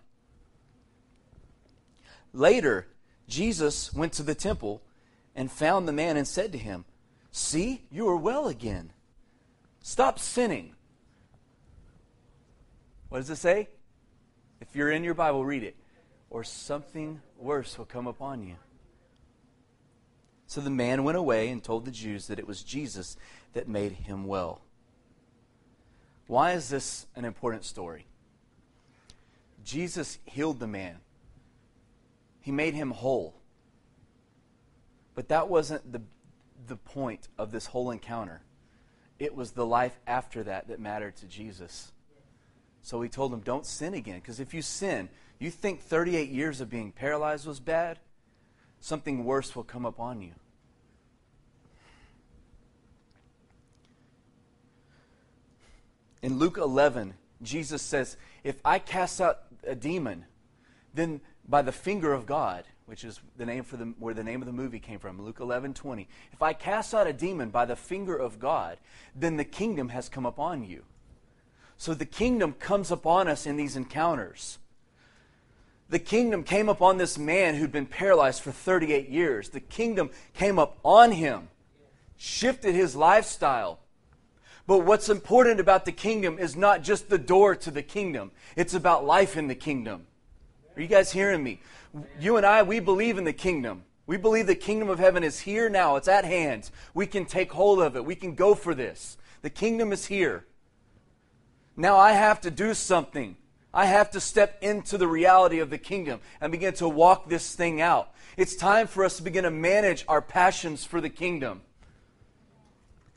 Later, 2.33 2.87
Jesus 3.27 3.93
went 3.93 4.13
to 4.13 4.23
the 4.23 4.33
temple 4.33 4.81
and 5.35 5.51
found 5.51 5.87
the 5.87 5.93
man 5.93 6.17
and 6.17 6.27
said 6.27 6.51
to 6.53 6.57
him, 6.57 6.85
See, 7.31 7.83
you 7.91 8.07
are 8.07 8.17
well 8.17 8.47
again. 8.47 8.93
Stop 9.87 10.17
sinning. 10.17 10.73
What 13.09 13.19
does 13.19 13.29
it 13.29 13.35
say? 13.35 13.69
If 14.59 14.75
you're 14.75 14.89
in 14.89 15.03
your 15.03 15.13
Bible, 15.13 15.45
read 15.45 15.61
it. 15.61 15.75
Or 16.31 16.43
something 16.43 17.21
worse 17.37 17.77
will 17.77 17.85
come 17.85 18.07
upon 18.07 18.41
you. 18.41 18.55
So 20.47 20.59
the 20.59 20.71
man 20.71 21.03
went 21.03 21.19
away 21.19 21.49
and 21.49 21.63
told 21.63 21.85
the 21.85 21.91
Jews 21.91 22.25
that 22.25 22.39
it 22.39 22.47
was 22.47 22.63
Jesus 22.63 23.15
that 23.53 23.67
made 23.67 23.91
him 23.91 24.25
well. 24.25 24.61
Why 26.25 26.53
is 26.53 26.69
this 26.69 27.05
an 27.15 27.23
important 27.23 27.63
story? 27.63 28.07
Jesus 29.63 30.17
healed 30.25 30.59
the 30.59 30.67
man, 30.67 30.97
he 32.41 32.51
made 32.51 32.73
him 32.73 32.89
whole. 32.89 33.35
But 35.13 35.27
that 35.27 35.47
wasn't 35.47 35.91
the, 35.91 36.01
the 36.65 36.75
point 36.75 37.27
of 37.37 37.51
this 37.51 37.67
whole 37.67 37.91
encounter. 37.91 38.41
It 39.19 39.35
was 39.35 39.51
the 39.51 39.65
life 39.65 39.97
after 40.05 40.43
that 40.43 40.67
that 40.67 40.79
mattered 40.79 41.15
to 41.17 41.25
Jesus. 41.25 41.91
So 42.81 43.01
he 43.01 43.09
told 43.09 43.33
him, 43.33 43.39
Don't 43.39 43.65
sin 43.65 43.93
again. 43.93 44.19
Because 44.19 44.39
if 44.39 44.53
you 44.53 44.61
sin, 44.61 45.09
you 45.39 45.49
think 45.49 45.81
38 45.81 46.29
years 46.29 46.61
of 46.61 46.69
being 46.69 46.91
paralyzed 46.91 47.47
was 47.47 47.59
bad, 47.59 47.99
something 48.79 49.25
worse 49.25 49.55
will 49.55 49.63
come 49.63 49.85
upon 49.85 50.21
you. 50.21 50.31
In 56.21 56.39
Luke 56.39 56.57
11, 56.57 57.13
Jesus 57.41 57.81
says, 57.81 58.17
If 58.43 58.59
I 58.65 58.79
cast 58.79 59.21
out 59.21 59.41
a 59.65 59.75
demon, 59.75 60.25
then 60.93 61.21
by 61.47 61.61
the 61.61 61.71
finger 61.71 62.13
of 62.13 62.25
God, 62.25 62.65
which 62.85 63.03
is 63.03 63.19
the 63.37 63.45
name 63.45 63.63
for 63.63 63.77
the, 63.77 63.85
where 63.99 64.13
the 64.13 64.23
name 64.23 64.41
of 64.41 64.45
the 64.45 64.53
movie 64.53 64.79
came 64.79 64.99
from, 64.99 65.21
Luke 65.21 65.39
11, 65.39 65.73
20. 65.73 66.07
If 66.31 66.41
I 66.41 66.53
cast 66.53 66.93
out 66.93 67.07
a 67.07 67.13
demon 67.13 67.49
by 67.49 67.65
the 67.65 67.75
finger 67.75 68.15
of 68.15 68.39
God, 68.39 68.77
then 69.15 69.37
the 69.37 69.43
kingdom 69.43 69.89
has 69.89 70.09
come 70.09 70.25
upon 70.25 70.63
you. 70.63 70.83
So 71.77 71.93
the 71.93 72.05
kingdom 72.05 72.53
comes 72.53 72.91
upon 72.91 73.27
us 73.27 73.45
in 73.45 73.57
these 73.57 73.75
encounters. 73.75 74.59
The 75.89 75.99
kingdom 75.99 76.43
came 76.43 76.69
upon 76.69 76.97
this 76.97 77.17
man 77.17 77.55
who'd 77.55 77.71
been 77.71 77.85
paralyzed 77.85 78.41
for 78.41 78.51
38 78.51 79.09
years. 79.09 79.49
The 79.49 79.59
kingdom 79.59 80.09
came 80.33 80.57
up 80.57 80.77
on 80.83 81.11
him, 81.11 81.49
shifted 82.17 82.75
his 82.75 82.95
lifestyle, 82.95 83.79
but 84.67 84.79
what's 84.79 85.09
important 85.09 85.59
about 85.59 85.85
the 85.85 85.91
kingdom 85.91 86.39
is 86.39 86.55
not 86.55 86.81
just 86.81 87.09
the 87.09 87.19
door 87.19 87.55
to 87.55 87.71
the 87.71 87.83
kingdom, 87.83 88.31
it's 88.55 88.73
about 88.73 89.05
life 89.05 89.37
in 89.37 89.47
the 89.47 89.55
kingdom. 89.55 90.07
Are 90.75 90.81
you 90.81 90.87
guys 90.87 91.11
hearing 91.11 91.43
me? 91.43 91.61
You 92.19 92.37
and 92.37 92.45
I, 92.45 92.63
we 92.63 92.79
believe 92.79 93.17
in 93.17 93.23
the 93.23 93.33
kingdom. 93.33 93.83
We 94.07 94.17
believe 94.17 94.47
the 94.47 94.55
kingdom 94.55 94.89
of 94.89 94.99
heaven 94.99 95.23
is 95.23 95.39
here 95.39 95.69
now, 95.69 95.95
it's 95.95 96.07
at 96.07 96.25
hand. 96.25 96.69
We 96.93 97.07
can 97.07 97.25
take 97.25 97.51
hold 97.51 97.81
of 97.81 97.95
it, 97.95 98.05
we 98.05 98.15
can 98.15 98.35
go 98.35 98.53
for 98.53 98.75
this. 98.75 99.17
The 99.41 99.49
kingdom 99.49 99.91
is 99.91 100.05
here. 100.05 100.45
Now 101.77 101.97
I 101.97 102.13
have 102.13 102.41
to 102.41 102.51
do 102.51 102.73
something. 102.73 103.35
I 103.73 103.85
have 103.87 104.11
to 104.11 104.21
step 104.21 104.57
into 104.61 104.97
the 104.97 105.07
reality 105.07 105.59
of 105.59 105.69
the 105.69 105.77
kingdom 105.77 106.21
and 106.39 106.51
begin 106.51 106.73
to 106.75 106.87
walk 106.87 107.27
this 107.27 107.55
thing 107.55 107.81
out. 107.81 108.13
It's 108.37 108.55
time 108.55 108.87
for 108.87 109.03
us 109.03 109.17
to 109.17 109.23
begin 109.23 109.43
to 109.43 109.51
manage 109.51 110.05
our 110.07 110.21
passions 110.21 110.85
for 110.85 111.01
the 111.01 111.09
kingdom. 111.09 111.61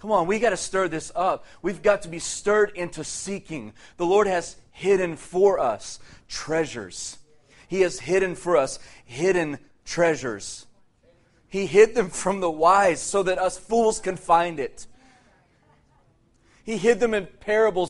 Come 0.01 0.11
on, 0.11 0.27
we 0.27 0.38
got 0.40 0.51
to 0.51 0.57
stir 0.57 0.88
this 0.88 1.12
up. 1.14 1.44
We've 1.62 1.83
got 1.83 2.03
to 2.03 2.09
be 2.09 2.18
stirred 2.18 2.73
into 2.75 3.05
seeking. 3.05 3.73
The 3.99 4.07
Lord 4.07 4.27
has 4.27 4.57
hidden 4.73 5.16
for 5.16 5.61
us 5.61 6.01
treasures. 6.29 7.18
He 7.69 7.83
has 7.83 8.01
hidden 8.01 8.35
for 8.35 8.57
us 8.57 8.81
hidden 9.05 9.59
treasures. 9.85 10.67
He 11.49 11.67
hid 11.67 11.95
them 11.95 12.11
from 12.11 12.41
the 12.41 12.51
wise 12.51 13.01
so 13.01 13.23
that 13.23 13.39
us 13.39 13.57
fools 13.57 14.01
can 14.01 14.17
find 14.17 14.59
it. 14.59 14.87
He 16.65 16.77
hid 16.77 16.99
them 17.01 17.15
in 17.15 17.27
parables 17.41 17.87